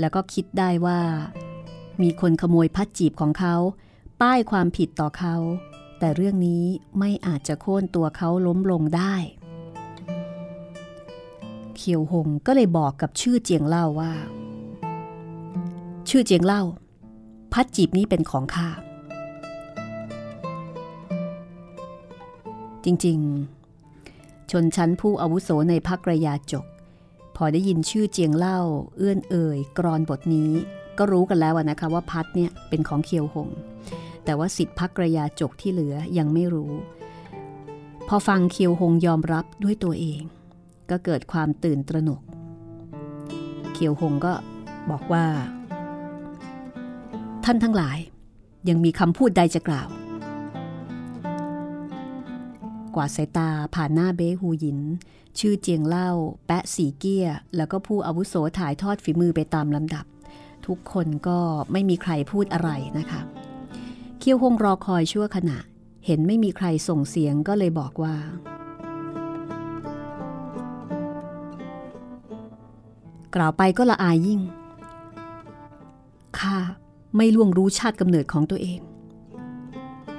[0.00, 1.00] แล้วก็คิดได้ว่า
[2.02, 3.54] มีคนขโมยพัดจีบของเขา
[4.20, 5.36] ป้ายความผิดต่อเขา
[6.04, 6.64] แต่เรื่องนี้
[6.98, 9.14] ไม่อาจจะโค่นตัวเขาล้มลงได้
[11.76, 14.12] เขียวหงก็เลยบอกกับชื่อเจียงเล่าว่า
[16.08, 16.62] ชื่อเจียงเล่า
[17.52, 18.68] พัดจีบนี้เป็นของข้า
[22.84, 26.66] จริงๆ ชนชั้นผู้อาวุโสในพักระยาจก
[27.36, 28.60] พอได้ยินชื่อเจียงเล่า
[28.96, 30.50] เอื้อนเอ่ย กรอนบทนี้
[30.98, 33.48] ก็รู้กันแล้วนะคะว่าพัดเนี่ยเป็นของเคียวหง
[34.24, 36.72] แต่ว่าสิทธิพักระยาจกที่เหลือยังไม่รู้
[38.08, 40.20] พอฟังเคียวหงยอมรับด้วยตัวเอง
[40.90, 42.20] ก็เกิดความตื่นตระหนก
[43.72, 44.34] เคียวหงก็
[44.90, 45.24] บอกว่า
[47.44, 47.98] ท่านทั้งหลาย
[48.68, 49.88] ยังมีคำพูดใดจะกล่าว
[52.94, 54.80] กว่าสายตาผ่านหน้าเบ้ฮูหยิน
[55.38, 56.10] ชื่อเจียงเล่า
[56.46, 60.04] แปะสีเกี้ย แล้วก็ผู้อาวุโสถ่ายทอดฝีมือไปตามลำดับ
[60.66, 61.38] ทุกคนก็
[61.72, 63.20] ไม่มีใครพูดอะไรนะคะ
[64.26, 65.58] เคียวหงรอคอยชั่วขณะ
[66.06, 68.16] เห็นไม่มีใครส่งเสียงก็เลยบอกว่า
[73.34, 74.40] กล่าวไปก็ละอายยิ่ง
[76.38, 76.56] ข้า
[77.16, 78.80] ไม่ล่วงรู้ชาติกำเนิดของตัวเอง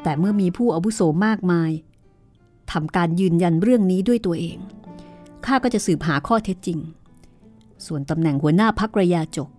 [0.04, 1.72] แต่เมื่อมีผู้อาวุโสมากมาย
[2.72, 4.58] ทำการยืนยันเรื่องนี้ด้วยตัวเอง
[5.46, 6.80] ข้าก็จะสืบหาข้อเท็จจริง
[7.86, 9.50] ส่วนตำแหน่งหัวหน้าพักระยาจก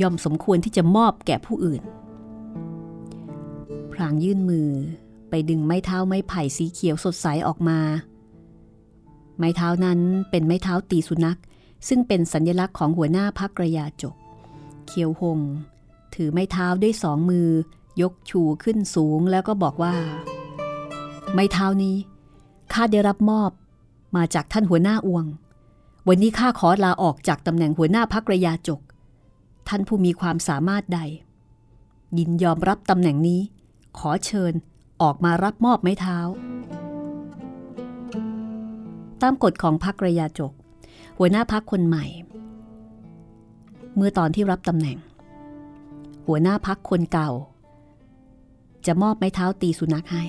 [0.00, 1.82] ย่อมสมควรที่จะมอบแก่ผู้อื่น
[3.94, 4.68] พรางยื่นมือ
[5.30, 7.78] ไปดึงไม้เท้าไม้ไผ่สีเขียวสดใสออกมา
[9.38, 11.38] ไม้เท้านั้นเป็นไม้เท้าตีสุนัข
[11.88, 14.14] ซึ่งเป็นสัญลักษณ์ของหัวหน้าพักระยาจก
[14.86, 15.40] เคียวหง
[16.14, 17.48] ถือไม้เท้าด้วยสองมือ
[18.02, 19.94] ยกชูขึ้นสูงแล้วก็บอกว่า
[21.32, 21.96] ไม้เท้านี้
[22.72, 23.50] ข้าได้รับมอบ
[24.16, 25.24] มาจากท่านหัวหน้าอวง
[26.08, 28.80] วันนี้ข้าขอลาออกจากตำแหน่งหัวหน้าพักระยาจก
[29.68, 31.00] ท่านผู้มีความสามารถใด
[32.18, 33.40] ยินยอมรับตำแหน่งนี้
[33.98, 34.52] ขอเชิญ
[35.02, 36.18] ออกมารับมอบไม้เท้า
[39.22, 40.52] ตามกฎของพักระยาจก
[41.18, 42.06] หัวหน้าพักคนใหม่
[43.94, 44.98] เมื่อตอนที่รับตำแหน่ง
[46.26, 47.30] หัวหน้าพักคนเก่า
[48.86, 50.24] จะมอบไม้เท้าตีสุนัขให้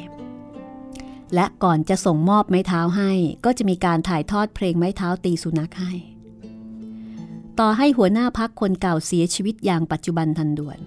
[1.34, 3.12] และก่อนจะส่งมอบไม้เท้าให้
[3.46, 5.92] ก็จะมีการถ่ายทอดเพลงไม้เท้าตีสุนัขให้
[7.60, 10.80] ต่อให้หัวหน้าพักคนเก่าเสียชีวิตอย่างปัจจุบันทันด่วน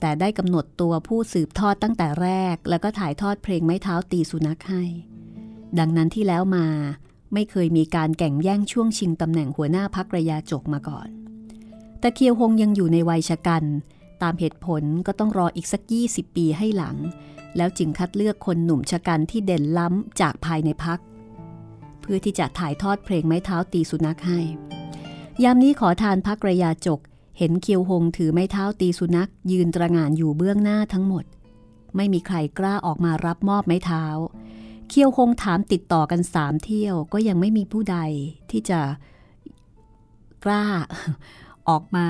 [0.00, 4.82] แต่ได้กำหนดตัวผู้สืบทอดตั้งแต่แรก แล้วก็ถ่ายทอดเพลงไม้เท้าตีสุนัขให้
[5.78, 6.66] ดังนั้นที่แล้วมา
[7.34, 11.08] ไม่เคยมีการแข่งแย่งช่วงชิงตำแหน่งหัวหน้าพักระยาจกมาก่อน
[12.00, 13.64] แต่เคียวฮงยังอยู่ในวัยชะกัน
[14.22, 16.96] ตามเหตุผลก็ต้องรออีกสัก 20 ปีให้หลัง
[17.56, 20.98] แล้วจึงคัดเลือกคนหนุ่มชะกันที่เด่นล้ำจากภายในพัก
[22.00, 24.40] เพื่อที่จะถ่ายทอดเพลงไม้เท้าตีสุนัขให้
[25.42, 27.00] ยามนี้ขอทานพักระยาจก
[27.38, 31.24] เห็นเคียวหงถือไม้เท้าตีสุนัขยืนตระงานอยู่เบื้องหน้าทั้งหมด
[31.96, 34.04] ไม่มีใครกล้าออกมารับมอบไม้เท้า
[34.88, 37.98] เคียวหงถามติดต่อกันสามเที่ยวก็ยังไม่มีผู้ใด
[38.50, 38.80] ที่จะ
[40.44, 40.64] กล้า
[41.68, 42.06] ออกมา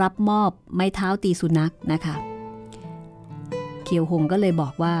[0.00, 2.14] รับมอบไม้เท้าตีสุนัขนะคะ
[3.84, 4.94] เคียวหงก็เลยบอกว่า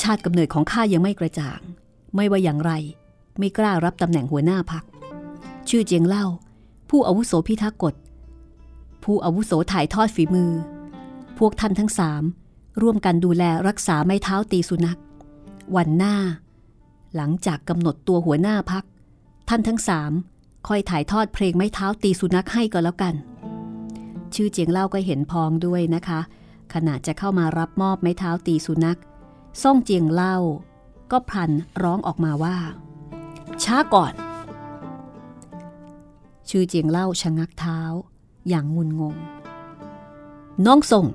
[0.00, 1.60] ชาติกำเนิดของข้ายังไม่กระจ่าง
[2.14, 2.72] ไม่ว่าอย่างไร
[3.38, 4.84] ไม่กล้ารับตำแหน่งหัวหน้าพัก
[5.68, 6.24] ชื่อเจียงเล่า
[6.90, 7.94] ผู้อาวุโสพิทักษ์กฎ
[9.06, 10.52] ผู้อาวุโสถ่ายทอดฝีมือ
[11.38, 12.22] พวกท่านทั้งสาม
[12.82, 14.98] ร่วมกันดูแลรักษาไม้เท้าตีสุนัข
[15.76, 16.16] วันหน้า
[17.16, 18.84] หลังจากกำหนดตัวหัวหน้าพัก
[19.48, 20.12] ท่านทั้งสาม
[20.68, 23.14] ค่อยถ่ายทอดเพลงไม้เท้าตีสุนัขให้ก็แล้วกัน
[24.34, 26.20] ชื่อเจียงเล่าก็เห็นพองด้วยนะคะ
[26.74, 28.98] ขณะจะเข้ามารับมอบไม้เท้าตีสุนัข
[29.62, 30.36] ซ่องเจียงเล่า
[31.10, 31.50] ก็พลัน
[31.82, 32.56] ร้องออกมาว่า
[33.64, 34.12] ช้าก่อน
[36.48, 37.80] ชื่อเจียงเล่าชะงักเท้า
[38.48, 39.14] อย่างงุนงง
[40.66, 41.06] น้องส่ง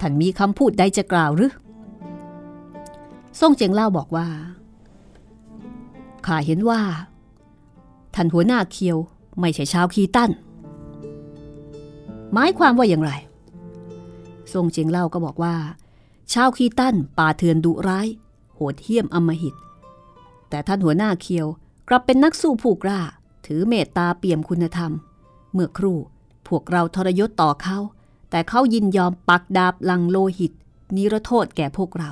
[0.00, 1.52] ท่านมีคำพูดใดจะกล่าวหรือ
[3.40, 4.28] ซ่งเจียงเล่าบอกว่า
[6.26, 6.80] ข้าเห็นว่า
[8.14, 8.96] ท่านหัวหน้าเคียว
[9.40, 10.30] ไม่ใช่ชาวคีตั้น
[12.32, 13.12] หมายความว่าอย่างไร
[14.52, 15.54] ทรงเจียงเล่าก็บอกว่า
[16.32, 18.08] ชาวคีตั้นป่าเถื่อนดุร้าย
[18.54, 19.54] โหดเหี้ยมอำมหิต
[20.48, 21.46] แต่ท่านหัวหน้าเคียว
[21.88, 23.00] กลับเป็นนักสู้ผู้กล้า
[23.46, 24.92] ถือเมตตาเปี่ยมคุณธรรม
[25.52, 25.98] เมื่อครู่
[26.48, 27.78] พวกเราทรยศต่อเขา
[28.30, 30.52] แต่เขายินยอมปักดาบลังโลหิต
[30.96, 32.10] นิรโทษแก่พวกเรา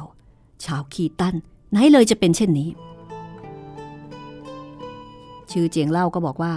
[0.64, 1.34] ชาวคีตัน
[1.70, 2.68] ไหนเลยจะเป็นเช่นนี้
[5.50, 6.54] ชื่อเจียงเล่าก็บอกว่า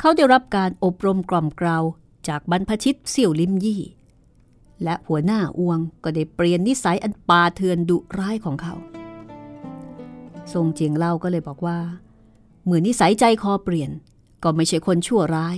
[0.00, 1.78] เขาได้รับการอบรมกล่อมเกลา
[2.28, 3.82] จากบรรพชิตเสี่ยวลิมยี่
[4.84, 8.74] และหัวหน้าอวงก็ได้เปลี่ยนนิสัยอันปาเถื่อนดุร้ายของเขา
[10.52, 11.78] ทรงเจียงเล่าก็เลยบอกว่า
[12.64, 13.90] เหมื่อนิสัยใจคอเปลี่ยน
[14.42, 15.56] ก็ไม่ใช่คนชั่วร้าย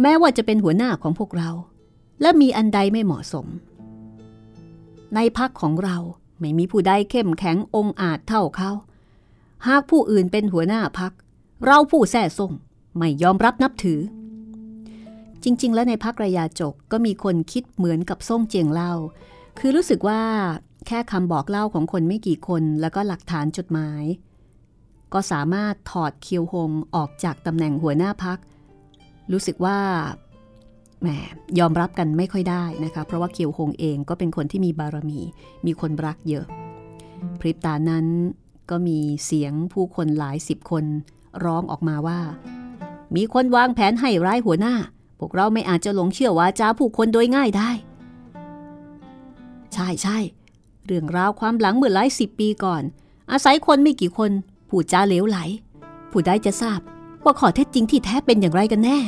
[0.00, 1.50] แม้ว่าจะเป็นหัวหน้าของพวกเรา
[2.20, 3.46] และมีอันใดไม่เหมาะสม
[5.14, 5.96] ในพักของเรา
[6.40, 8.70] ไม่มีผู้ใดเข้มแข็งองอาจเท่าเขา
[9.66, 11.12] หากผู้อื่นเป็นหัวหน้าพัก
[11.64, 12.52] เราผู้แท้ส่ง
[12.96, 14.00] ไม่ยอมรับนับถือ
[15.42, 18.92] จริง ๆ แล้วในพักระยาจกก็มีคนคิดเหมือนกับส่งเจียงเล่า
[19.58, 20.22] คือรู้สึกว่า
[20.86, 24.02] แค่คำบอกเล่าของคนไม่กี่คนแล้วก็หลักฐานจดหมาย
[25.12, 28.38] ก็สามารถถอดเคียวหงออกจากตำแหน่งหัวหน้าพัก
[29.32, 29.78] รู้สึกว่า
[31.00, 31.08] แหม
[31.58, 35.20] ยอมรับกันไม่ค่อยได้นะคะ เพราะว่าเคียวหงเองก็เป็นคนที่มีบารมี
[35.66, 36.46] มีคนรักเยอะ
[37.40, 38.06] พริบตานั้น
[38.70, 40.84] ก็มีเสียงผู้คนหลายสิบคน
[41.44, 42.20] ร้องออกมาว่า
[43.16, 44.74] มีคนวางแผนให้ร้ายหัวหน้า
[45.18, 47.70] พวกเราไม่อาจจะหลงเชื่อว่าจ้าผู้คนโดยง่ายได้
[49.74, 50.18] ใช่ใช่
[50.86, 52.82] เรื่องราวความหลังเมื่อหลายสิบปีก่อน
[53.32, 54.30] อาศัยคนไม่กี่คน
[54.68, 55.38] ผู้จ้าเลวไหล
[56.10, 56.80] ผู้ใดจะทราบ
[57.24, 58.98] ว่าข้อเท็จจริงที่แท้เป็นอย่างไรกันแน่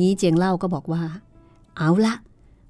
[0.00, 1.02] งี้เจียงเล่าก็บอกว่า
[1.76, 2.14] เอาละ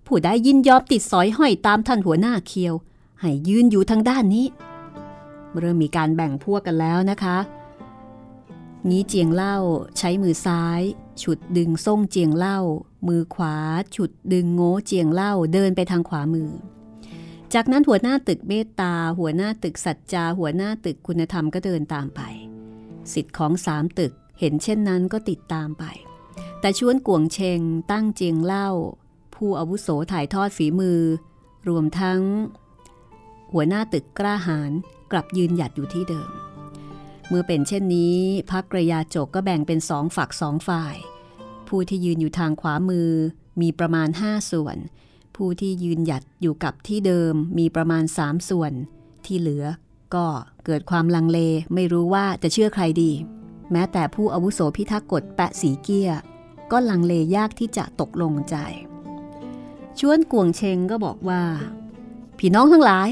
[0.06, 2.74] ผู้ใดยินยอมติดสอยห้อยตามท่านหัวหน้าเคียว
[3.20, 4.46] ให้ยืนอยู่ทางด้านนี้
[5.58, 7.38] เริ่มมีการแบ่งพวกกันแล้วนะคะ
[8.88, 9.56] งี้เจียงเล่า
[9.98, 10.80] ใช้มือซ้าย
[11.22, 12.58] ฉุดดึงส่งเจียงเล่า
[13.08, 13.56] มือขวา
[13.96, 16.50] ฉุดดึงโง่เจียงเล่าเดินไปทางขวามือ
[17.54, 22.20] จากนั้นหัวหน้าตึกเมตตา หัวหน้าตึกสัจจา หัวหน้าตึกคุณธรรมก็เดินตามไป
[23.12, 25.84] สิทธิ์ของสามตึกเห็นเช่นนั้นก็ติดตามไป
[26.60, 28.68] แต่ชวนกวงเชงตั้งเจียงเล่า
[29.34, 31.00] ผู้อาวุโสถ่ายทอดฝีมือ
[31.68, 32.20] รวมทั้ง
[33.52, 34.72] หัวหน้าตึกกล้าหาญ
[35.12, 36.30] กลับยืนหยัดอยู่ที่เดิม
[37.28, 38.16] เมื่อเป็นเช่นนี้
[38.50, 40.96] พักกระยาจกก็แบ่งเป็นสองฝักสองฝ่าย
[41.68, 43.10] ผู้ที่ยืนอยู่ทางขวามือ
[43.60, 44.76] มีประมาณ 5 ส่วน
[45.36, 48.72] ผู้ที่ยืนหยัดอยู่กับที่เดิมมีประมาณ 3 ส่วน
[49.26, 49.64] ที่เหลือ
[50.14, 50.26] ก็
[50.64, 51.38] เกิดความลังเล
[51.74, 53.10] ไม่รู้ว่าจะเชื่อใครดี
[53.72, 56.10] แม้แต่ผู้อาวุโสพิทักษ์กฎแปะสีเกีย
[56.70, 58.56] ก็ลังเลยากที่จะตกลงใจ
[59.98, 61.42] ชวนกวงเชงก็บอกว่า
[62.38, 63.08] พี่น้องทั้งหลาย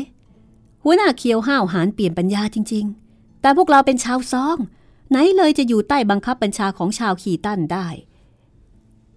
[0.84, 2.84] หัวหน้าเคียวห้าวหารเปลี่ยนปัญญาจริง
[3.14, 4.58] ๆ แต่พวกเราเป็นชาวซอง
[5.10, 7.86] ไหนเลยจะอยู่ใต้บังคับบัญชาของชาวขีตั้นได้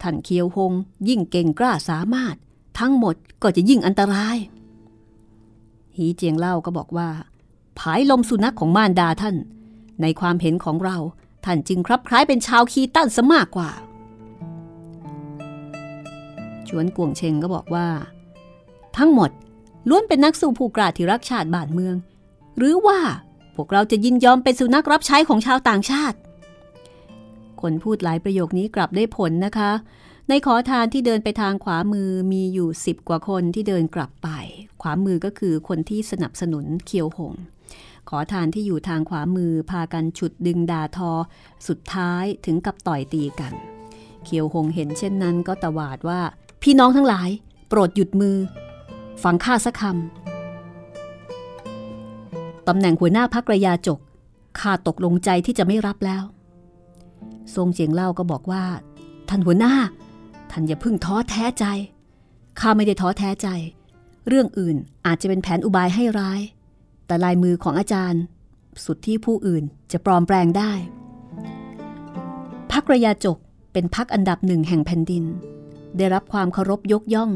[0.02, 0.74] ท่านเคียวหง
[1.08, 2.36] ยิ่งเก่งกล้าสามารถ
[2.80, 4.38] ทั้งหมดก็จะยิ่งอันตราย
[5.98, 7.10] ฮีเจียงเล่าก็บอกว่า
[7.80, 9.36] ผายลมสุนัขของมารดาท่าน
[10.02, 10.98] ในความเห็นของเรา
[11.46, 13.72] ท่านจึงครับคล้ายเป็นชาวคีตั้นซะมากกว่า
[16.68, 17.88] ชวนกวงเชงก็บอกว่า
[18.98, 19.32] ทั้งหมด
[19.90, 21.96] ล้วนเป็นนักสู้ผู้กล้าที่รักชาติบ้านเมือง
[22.58, 23.00] หรือว่า
[23.56, 26.18] พวกเราจะยินยอมเป็นสุนัขรับใช้ของชาวต่างชาติ
[27.62, 29.72] คนพูดหลายประโยคนี้กลับได้ผลนะคะ
[30.30, 34.30] ในขอทานที่เดินไปทางขวามือมีอยู่สิบกว่าคนที่เดินกลับไป
[34.82, 37.34] ขวามือก็คือคนที่สนับสนุนเคียวหง
[38.10, 41.12] ขอทานที่อยู่ทางขวามือพากันฉุดดึงดาทอ
[41.68, 43.54] สุดท้ายถึงกับต่อยตีกัน
[44.24, 46.22] เคียวหงเห็นเช่นนั้นก็ตวาดว่า
[46.64, 47.30] พี่น้องทั้งหลาย
[47.70, 48.38] โปรดหยุดมือ
[49.24, 54.00] ฟังข้าสักคำตำแหน่งหัวหน้าพักระยาจก
[54.60, 56.24] ข้าตกลงใจที่จะไม่รับแล้ว
[57.56, 58.64] ทรงเจียงเล่าก็บอกว่า
[59.30, 59.74] ท่านหัวหน้า
[60.52, 61.66] ท่านอย่าพึ่งท้อแท้ใจ
[62.60, 63.48] ข้าไม่ได้ท้อแท้ใจ
[64.28, 66.42] เรื่องอื่นอาจจะเป็นแผนอุบายให้ร้าย
[67.06, 68.22] แต่ลายมือของอาจารย์
[68.86, 70.72] สุดที่ผู้อื่นจะปลอมแปลงได้
[72.72, 73.38] พักระยาจก
[73.74, 75.24] เป็นพักอันดับหนึ่งแห่งแผ่นดิน
[75.98, 77.32] ได้รับความเคารพยกย่อง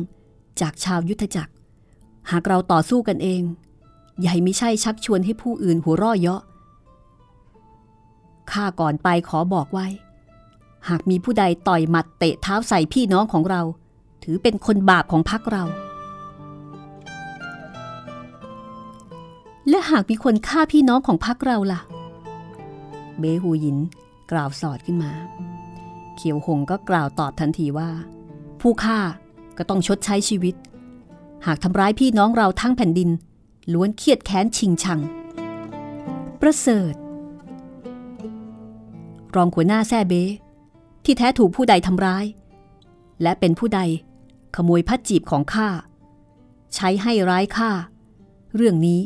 [0.61, 1.53] จากชาวยุทธจักร
[2.31, 3.41] หากเราต่อสู้กันเอง
[4.21, 6.41] ใหญ่ไม่ใช่ชักชวนให้ผู้อื่นหัวร่อเยาะ
[8.51, 9.87] ข้าก่อนไปขอบอกไว้
[10.89, 13.61] หากมีผู้ใดต่อยหมัดเตะเท้าใส่พี่น้องของเรา
[14.23, 15.63] ถือเป็นคนบาปของพักเรา
[19.69, 21.81] และหากมีคนฆ่าพี่น้องของพักเราล่ะ
[23.19, 23.77] เบหูหยิน
[24.31, 25.11] กล่าวสอดขึ้นมา
[26.15, 27.89] เขียวหงก็กล่าวตอบทันทีว่า
[28.61, 28.99] ผู้ฆ่า
[29.57, 30.55] ก็ต้องชดใช้ชีวิต
[31.45, 33.09] หากทำร้ายพี่น้องเราทั้งแผ่นดิน
[33.73, 34.99] ล้วนเครียดแค้นชิงชัง
[36.41, 36.93] ประเสริฐ
[39.35, 40.13] รองหัวหน้าแซ่เบ
[41.05, 42.25] ที่แท้ถูกผู้ใดทำร้าย
[43.21, 43.81] และเป็นผู้ใด
[44.55, 45.69] ขโมยพัดจีบของข้า
[46.75, 47.71] ใช้ให้ร้ายข้า
[48.55, 48.99] เรื่องนี้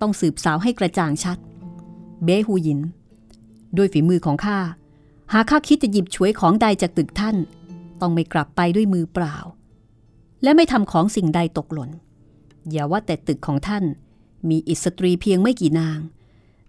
[0.00, 1.38] ต้องสืบสาวให้กระจ่างชัด
[2.24, 2.80] เบฮูหยิน
[3.76, 4.58] ด้วยฝีมือของข้า
[5.32, 7.36] หากข้าคิดจะหยิบฉวยของใดจากตึกท่าน
[8.00, 9.36] ต้องไม่กลับไปด้วยมือเปล่า
[10.42, 11.90] และไม่ทำของสิ่งใดตกหล่น
[12.70, 13.84] อย่าว่าแต่ตึกของท่าน
[14.48, 15.98] มีอิสตรีเพียงไม่กี่นาง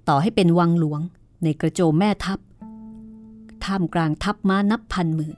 [0.07, 1.01] ต่อให้เป็นวังหลวง
[1.43, 2.39] ในกระโจมแม่ทัพ
[3.63, 5.37] ท่ามกลางทัพม้านับพันหมื่น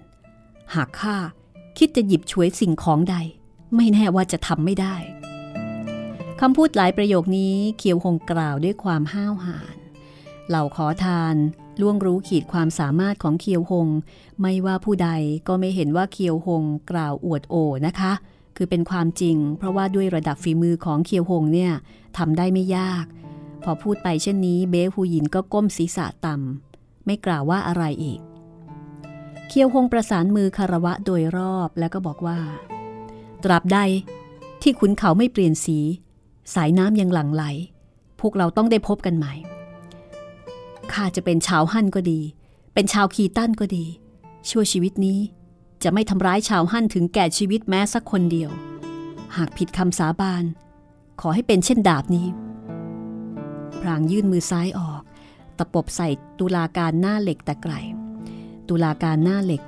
[0.76, 1.16] หากข้า
[1.78, 3.16] คิดจะหยิบฉวยสิ่งของใด
[3.76, 4.96] ไม่แน่ว่าจะทำไม่ได้
[6.44, 9.76] คำพูดหลายประโยคนี้เคียวหงกล่าวด้วยความห้าวหาญ
[10.48, 11.36] เหล่าขอทาน
[11.82, 13.88] ล่วงรู้ขีดความสามารถของเคียวหง
[14.42, 15.10] ไม่ว่าผู้ใด
[15.48, 17.56] ก็ไม่เห็นว่าเคียวหงกล่าวอวดโอ
[17.88, 18.12] นะคะ
[18.56, 21.72] คือเป็นความจริง เพราะว่าด้วยระดับฝีมือของเคียวหงเนี่ย
[22.18, 23.06] ทำได้ไม่ยาก
[23.64, 28.20] พอพูดไปเช่นนี้เบฮูหยินก็ก้มศีรษะต่ำไม่กล่าวว่าอะไรอีก
[29.48, 32.40] เคียวหงประสานมือคารวะโดยรอบแล้วก็บอกว่า
[33.44, 33.78] ตราบใด
[34.62, 35.80] ที่ขุนเขาไม่เปลี่ยนสี
[36.54, 37.43] สายน้ำยังหลั่งไหล
[38.20, 39.34] พวกเราต้องได้พบกันใหม่
[40.91, 42.20] ข้าจะเป็นชาวฮั่นก็ดี
[42.74, 43.86] เป็นชาวคีตั้นก็ดี
[44.50, 45.20] ชั่วชีวิตนี้
[45.84, 48.52] จะไม่ทำร้ายชาวฮั่นถึงแก่ชีวิตแม้สักคนเดียว
[49.36, 50.43] หากผิดคำสาบาน
[51.22, 52.28] ขอให้เป็นเช่นดาบนี้
[53.82, 55.02] พรางยื่นมือซ้ายออก
[55.58, 57.74] ตะปบใส่ตุลาการหน้าเหล็กแต่ไกล
[58.70, 59.64] ตุลาการหน้าเหล็ก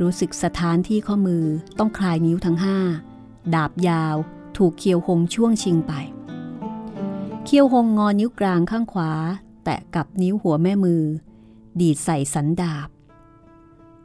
[0.00, 1.44] รู้สึกสถานที่ข้อมือ
[1.78, 2.78] ต้องคลายนิ้วทั้งห้า
[3.54, 4.16] ดาบยาว
[4.56, 5.92] ถูกเคียวหงช่วงชิงไป
[7.50, 9.12] เคียวหงงอนิ้วกลางข้างขวา
[9.64, 11.02] แตะกับนิ้วหัวแม่มือ
[11.80, 12.88] ดีดใส่สันดาบ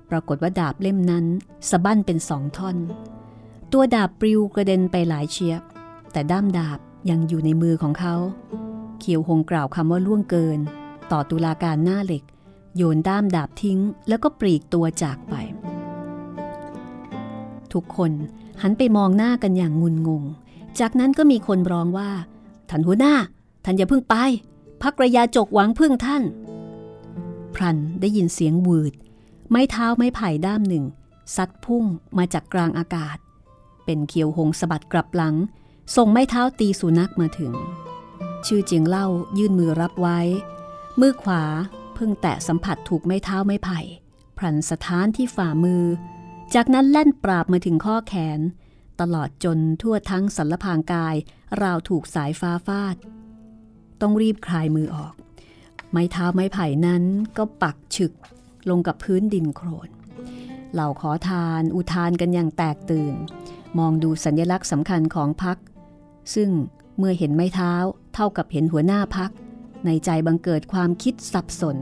[0.09, 1.25] ปรากฏว่าดาบเล่มนั้น
[1.69, 2.77] สะบั้นเป็นสองท่อน
[3.71, 5.61] ตัวดาบปลิวกระเด็นไปหลายเชียบ
[6.11, 6.79] แต่ด้ามดาบ
[7.09, 8.15] ยังอยู่ในมือของเขา
[8.99, 10.59] เคียวหงกล่าวคำว่าล่วงเกิน
[11.11, 12.23] ต่อตุลาการหน้าเหล็ก
[12.75, 15.33] โยนด้ามดาบทิ้ง แล้วก็ปลีกตัวจากไป
[17.73, 18.11] ทุกคน
[18.61, 20.23] หันไปมองหน้ากันอย่างงุนงง
[20.79, 22.11] จากนั้นก็มีคนร้องว่า
[22.75, 23.15] ท่านหัวหน้า
[23.65, 24.15] ท่านอย่าเพิ่งไป
[24.81, 26.23] พักระยาจกหวังพึ่งท่าน
[27.55, 28.93] พรันได้ยินเสียงวืด
[29.49, 30.85] ไม้เท้าไม้ไผ่ด้ามหนึ่ง
[31.35, 31.85] ซัดพุ่ง
[32.17, 33.17] มาจากกลางอากาศ
[33.85, 35.35] เป็นเขียวหงสะบัดกลับหลัง
[35.95, 37.53] ส่งไม้เท้าตีสุนัขมาถึง
[38.45, 39.07] ชื่อเจียงเล่า
[39.37, 40.19] ยื่นมือรับไว้
[40.99, 41.43] มือขวา
[41.95, 43.79] เพิ่งแตะสัมผัสถูกไม้เท้าไม้ไผ่
[44.37, 45.83] พรันสถานที่ฝ่ามือ
[46.55, 48.39] จากนั้นแล่นปราบมาถึงข้อแขน
[49.01, 51.15] ตลอดจนทั่วทั้งสันลพางกาย
[51.61, 52.95] ราวถูกสายฟ้าฟาด
[54.01, 55.13] ต้องรีบคลายมือออก
[55.91, 57.03] ไม้เท้าไม้ไผ่นั้น
[57.37, 58.13] ก็ปักฉึก
[58.69, 59.89] ลงกับพื้นดินโครน
[60.73, 63.15] เหล่าขอทานอุทานกันอย่างแตกตื่น
[63.79, 65.57] มองดูสัญลักษณ์สำคัญของพัก
[66.35, 66.49] ซึ่ง
[66.97, 67.73] เมื่อเห็นไม้เท้า
[68.13, 69.31] เท่ากับเห็นหัวหน้าพัก
[69.85, 71.77] ในใจบังเกิดความคิดสับสน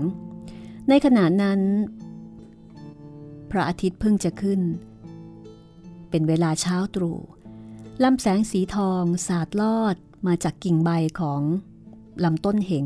[0.89, 1.59] ในขณะนั้น
[3.51, 4.59] พระอาทิตย์เพิ่งจะขึ้น
[6.11, 7.19] เป็นเวลาเช้าตรู่
[8.03, 9.95] ลำแสงสีทองสาดลอด
[10.27, 10.89] มาจากกิ่งใบ
[11.19, 11.41] ของ
[12.23, 12.85] ลำต้นเหง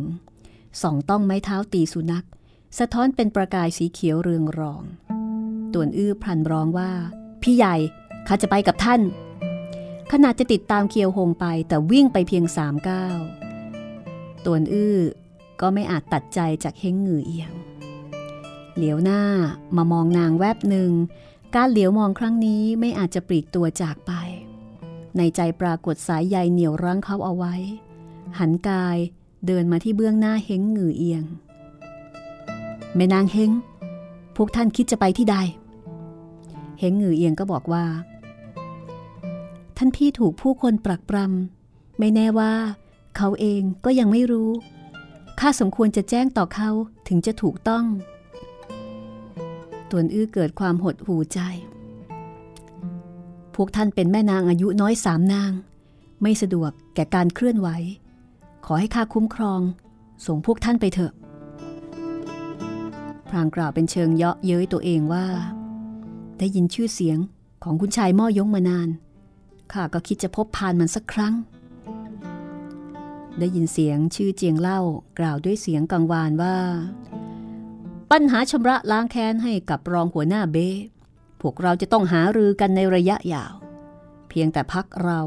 [0.81, 2.25] ส่องต้องไม้เท้าตีสุนัข
[2.79, 4.83] สะท้อนเป็นประกายสีเขียวเรืองรอง
[5.73, 6.91] ต่วนอื้อพลันร้องว่า
[7.41, 7.75] พี่ใหญ่
[8.27, 9.01] ข้าจะไปกับท่าน
[10.11, 13.17] ขนาดจะติดตามเคียวหงไปแต่วิ่งไปเพียงสามก้าว
[14.45, 14.97] ต่วนอื้อ
[15.61, 17.53] ก็ไม่อาจตัดใจจากเฮงหงือเอียง
[18.75, 19.21] เหลียวหน้า
[19.75, 20.91] มามองนางแวบหนึ่ง
[21.55, 24.11] การเหลียวมองครั้งนี้ไม่อาจจะปลีกตัวจากไป
[25.17, 27.55] ในใจปรากฏสายใยเหนียวรั้งเขาเอาไว้
[28.39, 28.97] หันกาย
[29.47, 31.23] เดินมาที่เบื้องหน้าเฮงหงือเอียง
[32.95, 33.51] แม่นางเฮง
[34.35, 35.37] พวกท่านคิดจะไปที่ใด
[36.79, 37.85] เฮงหงือเอียงก็บอกว่า
[39.77, 42.53] ท่านพี่ถูกผู้คนปรักปรำไม่แน่ว่า
[43.17, 44.49] เขาเองก็ยังไม่รู้
[45.39, 46.69] ข้าสมควรจะแจ้งต่อเขา
[47.07, 47.85] ถึงจะถูกต้อง
[49.89, 51.39] ตวนอื้อเกิดความหดหูใจ
[53.55, 55.51] พวกท่านเป็นแม่นางอายุน้อยสามนาง
[56.21, 57.69] ไม่สะดวกแก่การเคลื่อนไหว
[58.65, 59.61] ขอให้ข้าคุ้มครอง
[60.25, 61.13] ส่งพวกท่านไปเถอะ
[63.29, 65.25] พรางกล่าวเป็นเชิงเยาะเย้ยตัวเองว่า
[66.37, 67.17] ได้ยินชื่อเสียง
[67.63, 68.89] ของคุณชายม่อยงมานาน
[69.71, 71.33] ข้าก็คิดจะพบพานมันสักครั้ง
[73.39, 74.79] ได้ยินเสียงชื่อเจียงเล่า
[75.19, 76.57] กล่าวด้วยเสียงกังวานว่า
[78.17, 80.69] ปัญหาชำระล้างแค้นให้กับรองหัวหน้าเบ้
[81.41, 83.53] พวกเราจะต้องหารือกันในระยะยาว
[84.29, 85.19] เพียงแต่พักเรา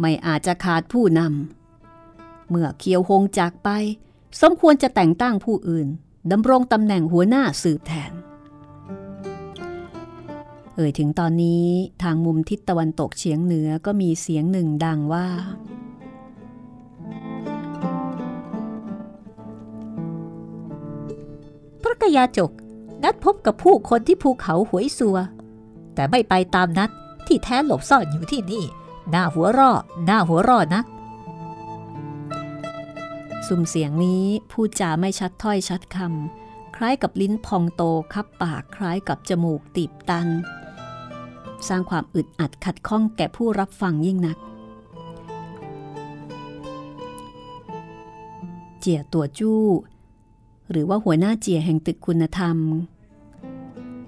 [0.00, 3.68] ไม่อาจจะขาดผู้นำ เมื่อเคียวหงจากไป
[4.40, 5.88] สมควรจะแต่งตั้งผู้อื่น
[6.32, 8.12] ดำรงตำแหน่งหัวหน้าสืบแทน
[10.74, 11.66] เอ่ยถึงตอนนี้
[12.02, 15.26] ทางมุมทิศตะวันตกเฉียงเหนือก็มีเสียงหนึ่งดังว่า
[21.86, 22.50] พระกยาจก
[23.04, 25.18] นัดพบกับผู้คนที่ภูเขาหวยสัว
[25.94, 26.90] แต่ไม่ไปตามนัด
[27.26, 28.64] ที่แท้หลบซ่อนอยู่ที่นี่
[29.10, 29.72] หน้าหัวร่อ
[30.04, 30.84] หน้าหัวร่อนัก
[33.46, 37.82] สุ่มเสียงนี้พูดจาไม่ชัดถ้อยชัดคำคล้ายกับลิ้นพองโต
[38.12, 40.28] คับปากคล้ายกับจมูกตีบตัน
[41.68, 44.38] สร้างความอึดอัดขัดข้องแก่ผู้รับฟังยิ่งนัก
[48.78, 49.62] เจียตัวจู้
[50.70, 52.58] หรือว่าหัวหน้าเจียแห่งตึกคุณธรรม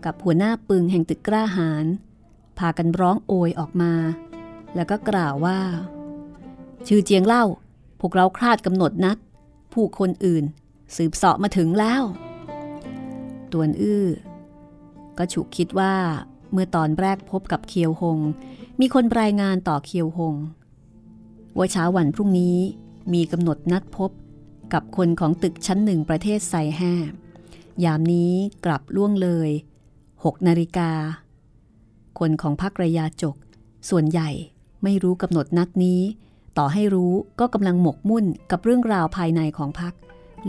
[0.04, 1.86] กับหัวหน้าปึงแห่งตึกกล้าหาญ
[2.58, 3.92] พากันร้องโอยออกมา
[4.74, 5.58] แล้วก็กล่าวว่า
[6.86, 7.44] ชื่อเจียงเล่า
[8.00, 9.18] พวกเราคลาดกำหนดนัด
[9.72, 10.44] ผู้คนอื่น
[10.96, 12.02] สืบเสาะมาถึงแล้ว
[13.52, 14.06] ตวนอื้อ
[15.18, 15.94] ก็ฉุกคิดว่า
[16.52, 18.18] เมื่อตอนแรกพบกับเคียวหง
[18.80, 20.34] มีคนรายงานต่อเคียวหง
[21.56, 22.58] ว่าเช้าวันพรุ่งนี้
[23.12, 24.10] มีกำหนดนัดพบ
[24.72, 26.94] กับคนของตึกชั้นหนึ่งประเทศไซแห่
[27.84, 28.32] ยามนี้
[28.64, 29.50] กลับล่วงเลย
[29.98, 30.90] 6 นาฬิกา
[32.18, 33.36] คนของพักระยาจก
[33.90, 34.30] ส่วนใหญ่
[34.82, 36.00] ไม่รู้กำหนดนัดนี้
[36.58, 39.94] ต่อให้รู้ก็กำลังหมกมุ่นกับเรื่องราวภายในของพัก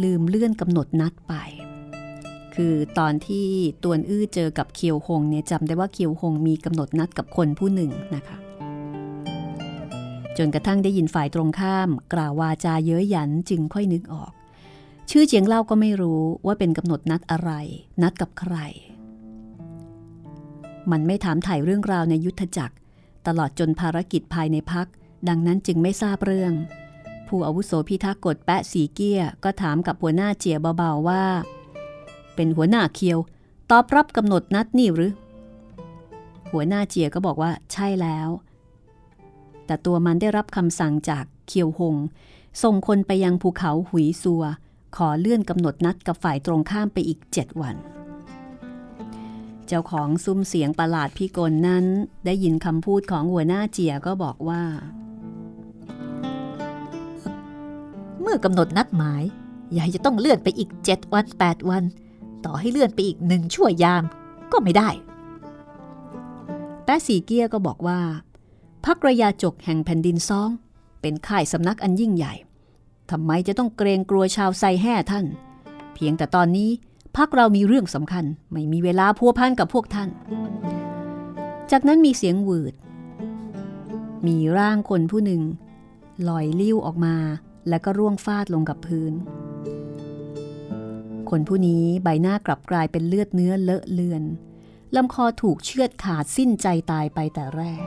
[0.03, 1.33] ลืมเลื่อนกำหนดนัดไป
[2.55, 3.47] คือตอนที่
[3.83, 8.37] ตวนอื้อเจอกับเคียวหงเนี่ยจำได้ว่าเคียวหงมีกำหนดนัดกับคนผู้หนึ่งนะคะ
[10.41, 14.31] จนกระทั่งได้ยินฝ่ายตรงข้าม กล่าววาจาเย้ยหยันจึงค่อยนึกออก
[15.09, 17.51] ชื่อเจียงเล่าก็ไม่รู้ว่าเป็นกำหนดนัดอะไร
[18.01, 18.55] นัดกับใคร
[20.91, 22.75] มันไม่ถามถ่ายเรื่องราวในยุทธจักร
[23.27, 24.87] ตลอดจนภารกิจภายในพัก
[25.27, 26.53] ดังนั้นจึงไม่ทราบเรื่อง
[27.27, 31.23] ผู้อาวุโสพิทักษ์กฎแปะสีเกี้ย ก็ถามกับหัวหน้าเจียเบาๆว่า
[32.35, 33.19] เป็นหัวหน้าเคียว
[33.71, 35.13] ตอบรับกำหนดนัดนี่หรือ
[36.51, 38.29] หัวหน้าเจียก็บอกว่า ใช่แล้ว
[39.69, 41.95] แต่ตัวมันได้รับคำสั่งจากเคียวหง
[42.63, 44.43] ส่งคนไปยังภูเขาหุยซัว
[44.95, 47.75] ขอเลื่อนกำหนดนัดกับฝ่ายตรงข้ามไปอีกเจ็ดวัน
[49.67, 51.85] เจ้าของซุ้มเสียงประหลาดพิกลนั้น
[52.25, 54.63] ได้ยินคำพูดของหัวหน้าเจียก็บอกว่า
[58.21, 59.23] เมื่อกำหนดนัดหมาย
[59.77, 61.83] ยายจะต้องเลื่อนไปอีก7วัน8วัน
[62.45, 64.03] ต่อให้เลื่อนไปอีกหนึ่งชั่วยาม
[64.51, 64.89] ก็ไม่ได้
[66.85, 67.99] แต้สีเกียก็บอกว่า
[68.85, 70.49] พักระยาจกแห่งแผ่นดินซอง
[71.01, 72.33] เป็นข่ายสำนักอันยิ่งใหญ่
[73.11, 75.25] ทำไมจะต้องเกรงกลัวชาวไซแห่ท่าน
[75.93, 76.69] เพียงแต่ตอนนี้
[77.17, 80.09] พักเรามีเรื่องสำคัญ ไม่มีเวลาพัวพันกับพวกท่าน
[81.71, 82.73] จากนั้นมีเสียงหวืด
[84.27, 85.41] มีร่างคนผู้หนึ่ง
[86.27, 87.15] ลอยลิ้วออกมา
[87.69, 89.13] แล้วก็ร่วงฟาดลงกับพื้น
[91.29, 94.23] คนผู้นี้ใบหน้ากลับกลายเป็นเลือดเนื้อเลอะเลือน
[94.95, 97.85] ลำคอถูกเชือดขาดสิ้นใจตายไปแต่แรก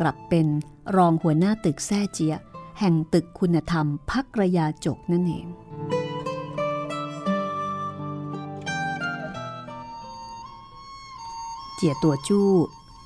[0.00, 0.46] กลับเป็น
[0.96, 2.34] รองหัวหน้าตึกแซ่เจีย
[2.78, 5.46] แห่งตึกคุณธรรมพักระยาจกนั่นเอง
[11.74, 12.50] เจียตัวจู้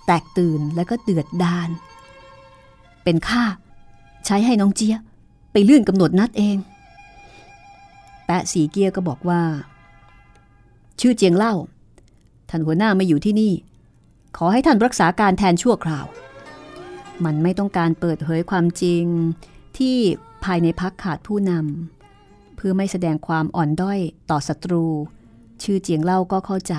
[0.07, 1.69] แตกตื่นแล้วก็เดือดดาน
[3.05, 3.45] เป็นข้า
[4.27, 4.97] ใช้ให้น้องเจีย
[5.53, 6.57] ไปเลื่อนกำหนดนัดเอง
[8.27, 9.43] แปะสีเกียก็บอกว่า
[11.01, 11.55] ชื่อเจียงเล่า
[12.49, 13.53] ท่านหัวหน้าไม่อยู่ที่นี่
[14.37, 16.07] ขอให้ท่านรักษาการแทนชั่วคราว
[17.25, 19.05] มันไม่ต้องการเปิดเผยความจริง
[19.79, 19.97] ที่
[20.45, 23.99] ภายในพักขาดผู้นำเพื่อไม่แสดงความอ่อนด้อย
[24.31, 24.85] ต่อศัตรู
[25.63, 26.75] ชื่อเจียงเล่าก็เข้าใจ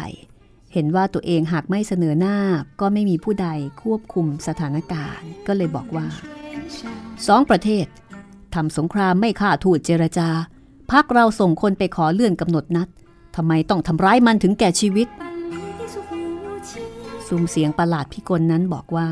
[0.73, 2.37] เห็นว่าตัวเองหากไม่เสนอหน้า
[2.81, 3.47] ก็ไม่มีผู้ใด
[3.81, 6.07] ควบคุมสถานการณ์ ก็เลยบอกว่า
[7.27, 7.85] สองประเทศ
[8.55, 10.29] ทำสงครามไม่ฆ่าทูตเจรจา
[10.91, 12.87] พักเราส่งคนไปขอเลื่อนกำหนดนัด
[13.35, 15.07] ทำไมต้องทำร้ายมันถึงแก่ชีวิต
[17.27, 19.07] ซุ้มเสียงประหลาดพิกลนั้นบอกว่า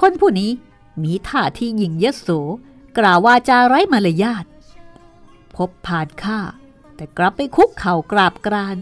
[0.00, 0.50] คนผู้นี้
[1.02, 2.28] มีท่าที่หยิ่งยโส
[2.98, 4.44] กล่าววาจาไร้มารยาท
[5.56, 6.40] พบผ่านข้า
[6.96, 8.76] แต่กลับไปคุกเข่ากราบกราน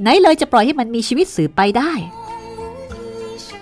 [0.00, 1.92] ไหนเลยจะปล่อยให้มันมีชีวิตสืบไปได้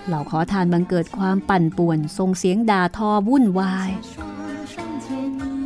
[0.07, 3.91] เหล่าขอทานบังเกิดความปั่นป่วนส่งเสียงด่าทอวุ่นวาย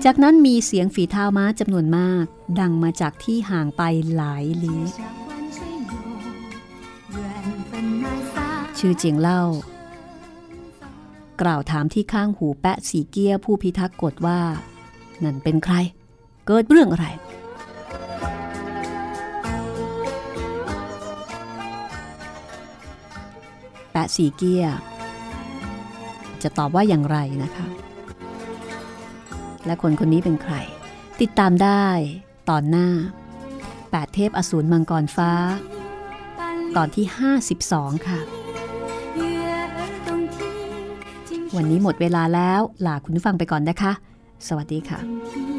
[0.04, 2.24] จากนั้นมีเสียงฝีเท้าม้าจำนวนมาก
[2.60, 3.82] ดังมาจากที่ห่างไป
[4.14, 4.82] หลายลี้
[8.78, 9.42] ชื่อเจียงเล่า
[11.40, 14.40] กล่าวถามที่ข้างหูแปะสีเกี้ยผู้พิทักษ์กฎว่า
[15.24, 15.74] นั่นเป็นใคร
[16.46, 17.06] เกิดเรื่องอะไร
[23.92, 24.64] แปะสีเกี้ย
[26.42, 27.66] จะตอบว่าอย่างไรนะคะ
[29.66, 30.54] และคนคนนี้เป็นใคร
[31.20, 31.86] ติดตามได้
[32.50, 32.88] ตอนหน้า
[33.56, 35.32] 8เทพอสูรมังกรฟ้า
[36.76, 37.06] ตอนที่
[37.56, 38.20] 52 ค่ะ
[41.57, 43.92] วันนี้หมดเวลาแล้วลาคุณผู้ฟังไปก่อนนะคะ
[44.48, 45.55] สวัสดีค่ะ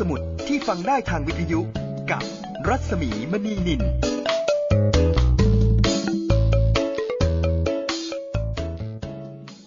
[0.00, 1.60] สมุดที่ฟังได้ทางวิทยุ
[2.10, 2.22] กับ
[2.68, 3.82] รัศมีมณีนิน